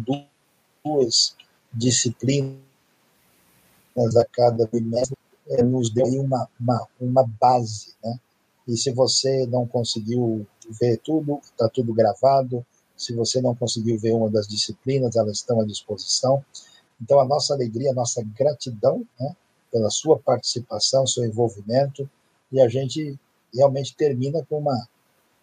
[0.85, 1.35] duas
[1.73, 2.61] disciplinas
[4.17, 5.17] a cada bimestre,
[5.49, 7.93] é, nos deu uma, uma, uma base.
[8.03, 8.17] Né?
[8.67, 12.65] E se você não conseguiu ver tudo, está tudo gravado.
[12.95, 16.43] Se você não conseguiu ver uma das disciplinas, elas estão à disposição.
[17.01, 19.35] Então, a nossa alegria, a nossa gratidão né,
[19.71, 22.09] pela sua participação, seu envolvimento,
[22.53, 23.19] e a gente
[23.53, 24.87] realmente termina com uma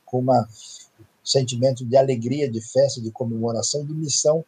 [0.06, 0.48] com uma
[1.22, 4.44] sentimento de alegria, de festa, de comemoração, de missão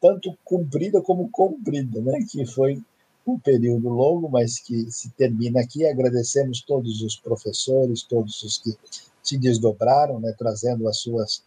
[0.00, 2.18] tanto cumprida como cumprida, né?
[2.30, 2.82] Que foi
[3.26, 5.84] um período longo, mas que se termina aqui.
[5.86, 8.76] Agradecemos todos os professores, todos os que
[9.22, 10.34] se desdobraram, né?
[10.38, 11.42] Trazendo as suas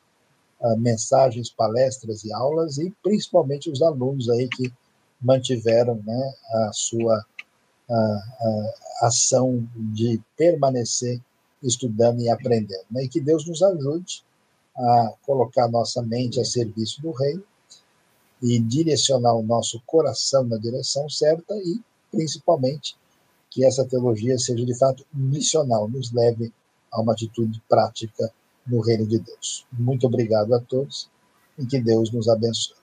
[0.59, 4.71] uh, mensagens, palestras e aulas e principalmente os alunos aí que
[5.21, 6.34] mantiveram, né?
[6.51, 7.26] A sua
[7.90, 11.22] a, a ação de permanecer
[11.61, 12.86] estudando e aprendendo.
[12.91, 13.03] Né?
[13.03, 14.24] E que Deus nos ajude
[14.78, 17.41] a colocar nossa mente a serviço do Rei
[18.41, 22.95] e direcionar o nosso coração na direção certa e, principalmente,
[23.49, 26.53] que essa teologia seja de fato missional, nos leve
[26.91, 28.32] a uma atitude prática
[28.66, 29.66] no reino de Deus.
[29.72, 31.10] Muito obrigado a todos
[31.57, 32.78] e que Deus nos abençoe.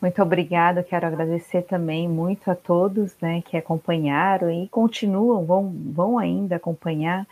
[0.00, 6.18] Muito obrigada, quero agradecer também muito a todos né, que acompanharam e continuam, vão, vão
[6.18, 7.26] ainda acompanhar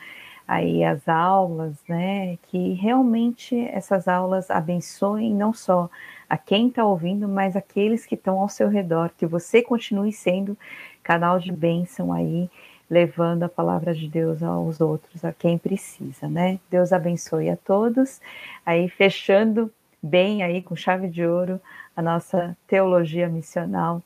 [0.46, 2.38] aí as aulas, né?
[2.48, 5.90] Que realmente essas aulas abençoem não só
[6.28, 10.56] a quem está ouvindo, mas aqueles que estão ao seu redor, que você continue sendo
[11.02, 12.50] canal de bênção aí,
[12.88, 16.58] levando a palavra de Deus aos outros, a quem precisa, né?
[16.70, 18.20] Deus abençoe a todos.
[18.64, 19.70] Aí fechando
[20.02, 21.60] bem aí com chave de ouro
[21.96, 24.02] a nossa teologia missional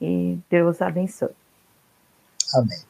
[0.00, 1.30] e Deus abençoe.
[2.54, 2.89] Amém.